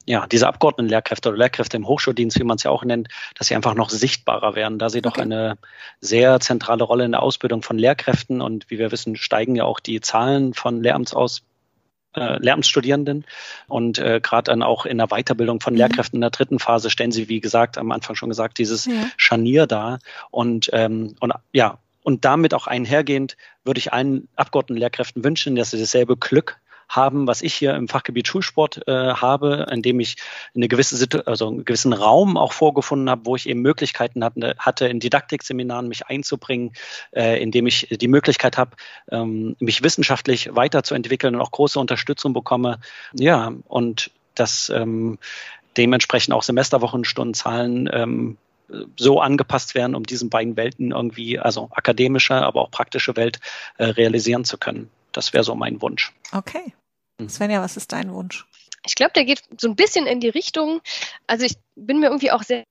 ja, 0.05 0.27
diese 0.27 0.49
Abgeordnetenlehrkräfte 0.49 1.29
oder 1.29 1.39
Lehrkräfte 1.39 1.77
im 1.77 1.87
Hochschuldienst, 1.87 2.39
wie 2.39 2.45
man 2.45 2.57
es 2.57 2.65
ja 2.65 2.71
auch 2.71 2.85
nennt, 2.85 3.09
dass 3.37 3.47
sie 3.47 3.55
einfach 3.55 3.75
noch 3.75 3.91
sichtbarer 3.91 4.55
werden, 4.55 4.79
da 4.79 4.91
sie 4.91 4.99
okay. 4.99 5.09
doch 5.09 5.17
eine 5.19 5.59
sehr 6.01 6.41
zentrale 6.41 6.85
Rolle 6.85 7.05
in 7.05 7.13
der 7.13 7.23
Ausbildung 7.23 7.63
von 7.63 7.79
Lehrkräften 7.79 8.41
und 8.41 8.69
wie 8.69 8.79
wir 8.79 8.91
wissen, 8.91 9.17
steigen 9.17 9.55
ja 9.55 9.65
auch 9.65 9.81
die 9.81 10.01
Zahlen 10.01 10.55
von 10.55 10.83
Lehramtsaus 10.83 11.43
äh, 12.15 12.39
Lehramtsstudierenden 12.43 13.25
und 13.69 13.99
äh, 13.99 14.21
gerade 14.23 14.51
dann 14.51 14.63
auch 14.63 14.85
in 14.85 14.99
der 14.99 15.07
Weiterbildung 15.07 15.61
von 15.61 15.73
mhm. 15.73 15.79
Lehrkräften 15.79 16.19
in 16.19 16.21
der 16.23 16.31
dritten 16.31 16.59
Phase 16.59 16.91
stellen 16.91 17.13
sie, 17.13 17.29
wie 17.29 17.41
gesagt, 17.41 17.79
am 17.79 17.91
Anfang 17.91 18.17
schon 18.17 18.29
gesagt, 18.29 18.59
dieses 18.59 18.85
ja. 18.85 18.93
Scharnier 19.17 19.67
da 19.67 19.99
und 20.31 20.69
ähm, 20.73 21.17
und 21.21 21.33
ja 21.53 21.79
und 22.03 22.25
damit 22.25 22.55
auch 22.55 22.67
einhergehend 22.67 23.37
würde 23.65 23.79
ich 23.79 23.93
allen 23.93 24.29
Abgeordnetenlehrkräften 24.37 25.25
wünschen, 25.25 25.57
dass 25.57 25.71
sie 25.71 25.79
dasselbe 25.79 26.17
Glück 26.17 26.61
haben, 26.89 27.27
was 27.27 27.43
ich 27.43 27.55
hier 27.55 27.75
im 27.75 27.89
Fachgebiet 27.89 28.29
Schulsport 28.29 28.87
äh, 28.87 28.93
habe, 29.15 29.67
indem 29.71 29.99
ich 30.01 30.17
eine 30.55 30.69
gewisse 30.69 30.97
Situ 30.97 31.19
also 31.25 31.49
einen 31.49 31.65
gewissen 31.65 31.93
Raum 31.93 32.37
auch 32.37 32.53
vorgefunden 32.53 33.09
habe, 33.09 33.25
wo 33.25 33.35
ich 33.35 33.49
eben 33.49 33.63
Möglichkeiten 33.63 34.23
hatte, 34.23 34.55
hatte 34.59 34.89
in 34.89 35.01
Didaktikseminaren 35.01 35.89
mich 35.89 36.07
einzubringen, 36.07 36.73
äh, 37.13 37.43
indem 37.43 37.67
ich 37.67 37.89
die 37.91 38.09
Möglichkeit 38.09 38.59
habe, 38.59 38.77
ähm, 39.11 39.57
mich 39.59 39.83
wissenschaftlich 39.83 40.55
weiterzuentwickeln 40.55 41.35
und 41.35 41.41
auch 41.41 41.51
große 41.51 41.81
Unterstützung 41.81 42.35
bekomme. 42.35 42.79
Ja, 43.15 43.53
und 43.69 44.11
dass 44.35 44.71
ähm, 44.71 45.19
dementsprechend 45.77 46.35
auch 46.35 46.43
Semesterwochenstundentzahlen 46.43 47.89
ähm, 47.93 48.37
so 48.97 49.21
angepasst 49.21 49.75
werden, 49.75 49.95
um 49.95 50.05
diesen 50.05 50.31
beiden 50.31 50.57
Welten 50.57 50.93
irgendwie, 50.93 51.39
also 51.39 51.69
akademische, 51.73 52.35
aber 52.35 52.63
auch 52.63 52.71
praktische 52.71 53.17
Welt 53.17 53.41
äh, 53.79 53.85
realisieren 53.85 54.45
zu 54.45 54.59
können. 54.59 54.91
Das 55.13 55.33
wäre 55.33 55.45
so 55.45 55.55
mein 55.55 55.81
Wunsch. 55.83 56.13
Okay. 56.33 56.75
Mhm. 57.19 57.29
Svenja, 57.29 57.63
was 57.63 57.77
ist 57.77 57.93
dein 57.93 58.13
Wunsch? 58.13 58.47
Ich 58.85 58.95
glaube, 58.95 59.13
der 59.15 59.25
geht 59.25 59.43
so 59.59 59.69
ein 59.69 59.77
bisschen 59.77 60.07
in 60.07 60.21
die 60.21 60.29
Richtung. 60.29 60.81
Also 61.27 61.45
ich 61.45 61.57
bin 61.77 62.01
mir 62.01 62.07
irgendwie 62.07 62.33
auch 62.33 62.43
sehr 62.43 62.65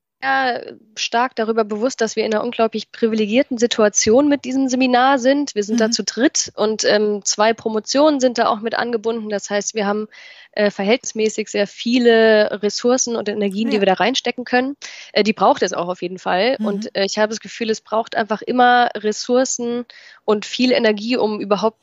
stark 0.96 1.36
darüber 1.36 1.64
bewusst, 1.64 2.02
dass 2.02 2.16
wir 2.16 2.26
in 2.26 2.34
einer 2.34 2.44
unglaublich 2.44 2.92
privilegierten 2.92 3.58
Situation 3.58 4.28
mit 4.28 4.46
diesem 4.46 4.68
Seminar 4.68 5.20
sind. 5.20 5.56
Wir 5.56 5.64
sind 5.64 5.76
mhm. 5.76 5.80
da 5.80 5.92
zu 5.92 6.04
dritt 6.04 6.52
und 6.56 6.84
ähm, 6.84 7.22
zwei 7.24 7.54
Promotionen 7.54 8.20
sind 8.20 8.38
da 8.38 8.48
auch 8.48 8.60
mit 8.60 8.76
angebunden. 8.76 9.30
Das 9.30 9.50
heißt, 9.50 9.74
wir 9.74 9.88
haben 9.88 10.08
äh, 10.52 10.70
verhältnismäßig 10.70 11.48
sehr 11.48 11.66
viele 11.66 12.62
Ressourcen 12.62 13.16
und 13.16 13.30
Energien, 13.30 13.70
ja. 13.70 13.76
die 13.76 13.82
wir 13.82 13.86
da 13.86 13.94
reinstecken 13.94 14.46
können. 14.46 14.76
Äh, 15.14 15.24
die 15.24 15.34
braucht 15.34 15.64
es 15.64 15.74
auch 15.74 15.88
auf 15.88 16.02
jeden 16.02 16.20
Fall. 16.20 16.58
Mhm. 16.60 16.66
Und 16.66 16.96
äh, 16.96 17.06
ich 17.06 17.18
habe 17.18 17.30
das 17.30 17.40
Gefühl, 17.40 17.70
es 17.70 17.82
braucht 17.82 18.16
einfach 18.16 18.42
immer 18.42 18.90
Ressourcen 18.96 19.86
und 20.26 20.46
viel 20.46 20.72
Energie, 20.72 21.18
um 21.18 21.40
überhaupt 21.40 21.78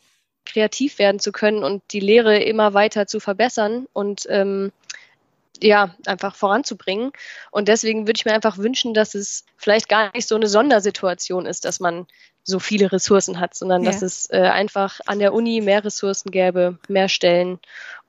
kreativ 0.44 0.98
werden 0.98 1.18
zu 1.20 1.32
können 1.32 1.62
und 1.62 1.82
die 1.92 2.00
Lehre 2.00 2.38
immer 2.38 2.72
weiter 2.72 3.06
zu 3.06 3.20
verbessern 3.20 3.86
und 3.92 4.26
ähm, 4.28 4.72
ja, 5.62 5.94
einfach 6.06 6.34
voranzubringen. 6.34 7.12
Und 7.50 7.68
deswegen 7.68 8.06
würde 8.06 8.18
ich 8.18 8.24
mir 8.24 8.34
einfach 8.34 8.58
wünschen, 8.58 8.94
dass 8.94 9.14
es 9.14 9.44
vielleicht 9.56 9.88
gar 9.88 10.12
nicht 10.14 10.28
so 10.28 10.36
eine 10.36 10.48
Sondersituation 10.48 11.46
ist, 11.46 11.64
dass 11.64 11.80
man 11.80 12.06
so 12.44 12.58
viele 12.58 12.90
Ressourcen 12.92 13.40
hat, 13.40 13.54
sondern 13.54 13.82
ja. 13.82 13.90
dass 13.90 14.02
es 14.02 14.30
äh, 14.30 14.38
einfach 14.38 15.00
an 15.06 15.18
der 15.18 15.34
Uni 15.34 15.60
mehr 15.60 15.84
Ressourcen 15.84 16.30
gäbe, 16.30 16.78
mehr 16.88 17.08
Stellen, 17.08 17.58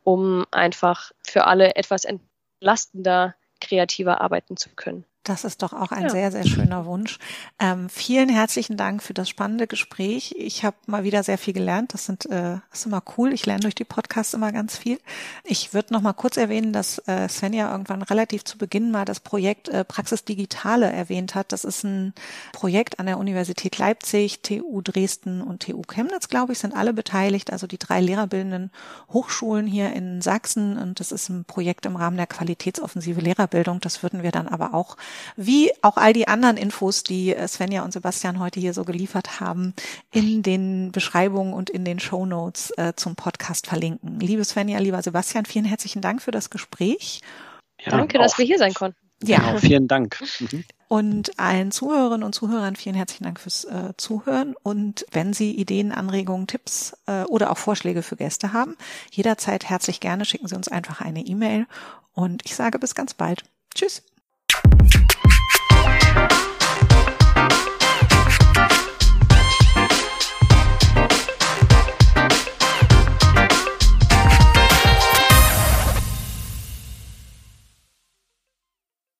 um 0.03 0.45
einfach 0.51 1.11
für 1.21 1.45
alle 1.45 1.75
etwas 1.75 2.05
entlastender, 2.05 3.35
kreativer 3.59 4.21
arbeiten 4.21 4.55
zu 4.55 4.69
können. 4.69 5.03
Das 5.23 5.43
ist 5.43 5.61
doch 5.61 5.73
auch 5.73 5.91
ein 5.91 6.03
ja. 6.03 6.09
sehr, 6.09 6.31
sehr 6.31 6.45
schöner 6.45 6.85
Wunsch. 6.85 7.19
Ähm, 7.59 7.89
vielen 7.89 8.29
herzlichen 8.29 8.77
Dank 8.77 9.03
für 9.03 9.13
das 9.13 9.29
spannende 9.29 9.67
Gespräch. 9.67 10.33
Ich 10.37 10.63
habe 10.63 10.77
mal 10.87 11.03
wieder 11.03 11.23
sehr 11.23 11.37
viel 11.37 11.53
gelernt. 11.53 11.93
Das 11.93 12.05
sind 12.05 12.25
äh, 12.27 12.57
ist 12.71 12.85
immer 12.85 13.03
cool. 13.17 13.33
Ich 13.33 13.45
lerne 13.45 13.61
durch 13.61 13.75
die 13.75 13.83
Podcasts 13.83 14.33
immer 14.33 14.51
ganz 14.51 14.77
viel. 14.77 14.97
Ich 15.43 15.73
würde 15.73 15.93
noch 15.93 16.01
mal 16.01 16.13
kurz 16.13 16.37
erwähnen, 16.37 16.71
dass 16.71 16.99
äh, 16.99 17.27
Svenja 17.27 17.69
irgendwann 17.71 18.01
relativ 18.01 18.45
zu 18.45 18.57
Beginn 18.57 18.91
mal 18.91 19.05
das 19.05 19.19
Projekt 19.19 19.67
äh, 19.67 19.83
Praxis 19.83 20.23
Digitale 20.23 20.89
erwähnt 20.91 21.35
hat. 21.35 21.51
Das 21.51 21.63
ist 21.65 21.83
ein 21.83 22.13
Projekt 22.53 22.99
an 22.99 23.05
der 23.05 23.17
Universität 23.17 23.77
Leipzig, 23.77 24.41
TU 24.41 24.81
Dresden 24.81 25.41
und 25.41 25.63
TU 25.63 25.81
Chemnitz, 25.81 26.29
glaube 26.29 26.53
ich, 26.53 26.59
sind 26.59 26.73
alle 26.73 26.93
beteiligt. 26.93 27.51
Also 27.51 27.67
die 27.67 27.77
drei 27.77 27.99
lehrerbildenden 27.99 28.71
Hochschulen 29.11 29.67
hier 29.67 29.93
in 29.93 30.21
Sachsen. 30.21 30.77
Und 30.77 31.01
das 31.01 31.11
ist 31.11 31.29
ein 31.29 31.43
Projekt 31.43 31.85
im 31.85 31.97
Rahmen 31.97 32.17
der 32.17 32.27
Qualitätsoffensive 32.27 33.19
Lehrerbildung. 33.19 33.81
Das 33.81 34.01
würden 34.01 34.23
wir 34.23 34.31
dann 34.31 34.47
aber 34.47 34.73
auch 34.73 34.95
wie 35.35 35.71
auch 35.81 35.97
all 35.97 36.13
die 36.13 36.27
anderen 36.27 36.57
Infos, 36.57 37.03
die 37.03 37.35
äh, 37.35 37.47
Svenja 37.47 37.83
und 37.83 37.93
Sebastian 37.93 38.39
heute 38.39 38.59
hier 38.59 38.73
so 38.73 38.83
geliefert 38.83 39.39
haben, 39.39 39.73
in 40.11 40.43
den 40.43 40.91
Beschreibungen 40.91 41.53
und 41.53 41.69
in 41.69 41.85
den 41.85 41.99
Show 41.99 42.25
Notes 42.25 42.71
äh, 42.77 42.93
zum 42.95 43.15
Podcast 43.15 43.67
verlinken. 43.67 44.19
Liebe 44.19 44.43
Svenja, 44.45 44.79
lieber 44.79 45.01
Sebastian, 45.01 45.45
vielen 45.45 45.65
herzlichen 45.65 46.01
Dank 46.01 46.21
für 46.21 46.31
das 46.31 46.49
Gespräch. 46.49 47.21
Ja, 47.81 47.91
Danke, 47.91 48.19
auch. 48.19 48.23
dass 48.23 48.37
wir 48.37 48.45
hier 48.45 48.57
sein 48.57 48.73
konnten. 48.73 48.97
Ja, 49.23 49.39
genau, 49.39 49.57
vielen 49.57 49.87
Dank. 49.87 50.21
Mhm. 50.39 50.63
Und 50.87 51.39
allen 51.39 51.71
Zuhörerinnen 51.71 52.23
und 52.23 52.33
Zuhörern 52.33 52.75
vielen 52.75 52.95
herzlichen 52.95 53.25
Dank 53.25 53.39
fürs 53.39 53.63
äh, 53.65 53.93
Zuhören. 53.97 54.55
Und 54.63 55.05
wenn 55.11 55.33
Sie 55.33 55.51
Ideen, 55.51 55.91
Anregungen, 55.91 56.47
Tipps 56.47 56.97
äh, 57.05 57.23
oder 57.25 57.51
auch 57.51 57.57
Vorschläge 57.57 58.01
für 58.01 58.15
Gäste 58.15 58.53
haben, 58.53 58.75
jederzeit 59.11 59.69
herzlich 59.69 59.99
gerne 59.99 60.25
schicken 60.25 60.47
Sie 60.47 60.55
uns 60.55 60.67
einfach 60.67 61.01
eine 61.01 61.21
E-Mail. 61.21 61.67
Und 62.13 62.41
ich 62.45 62.55
sage 62.55 62.79
bis 62.79 62.95
ganz 62.95 63.13
bald. 63.13 63.43
Tschüss. 63.75 64.03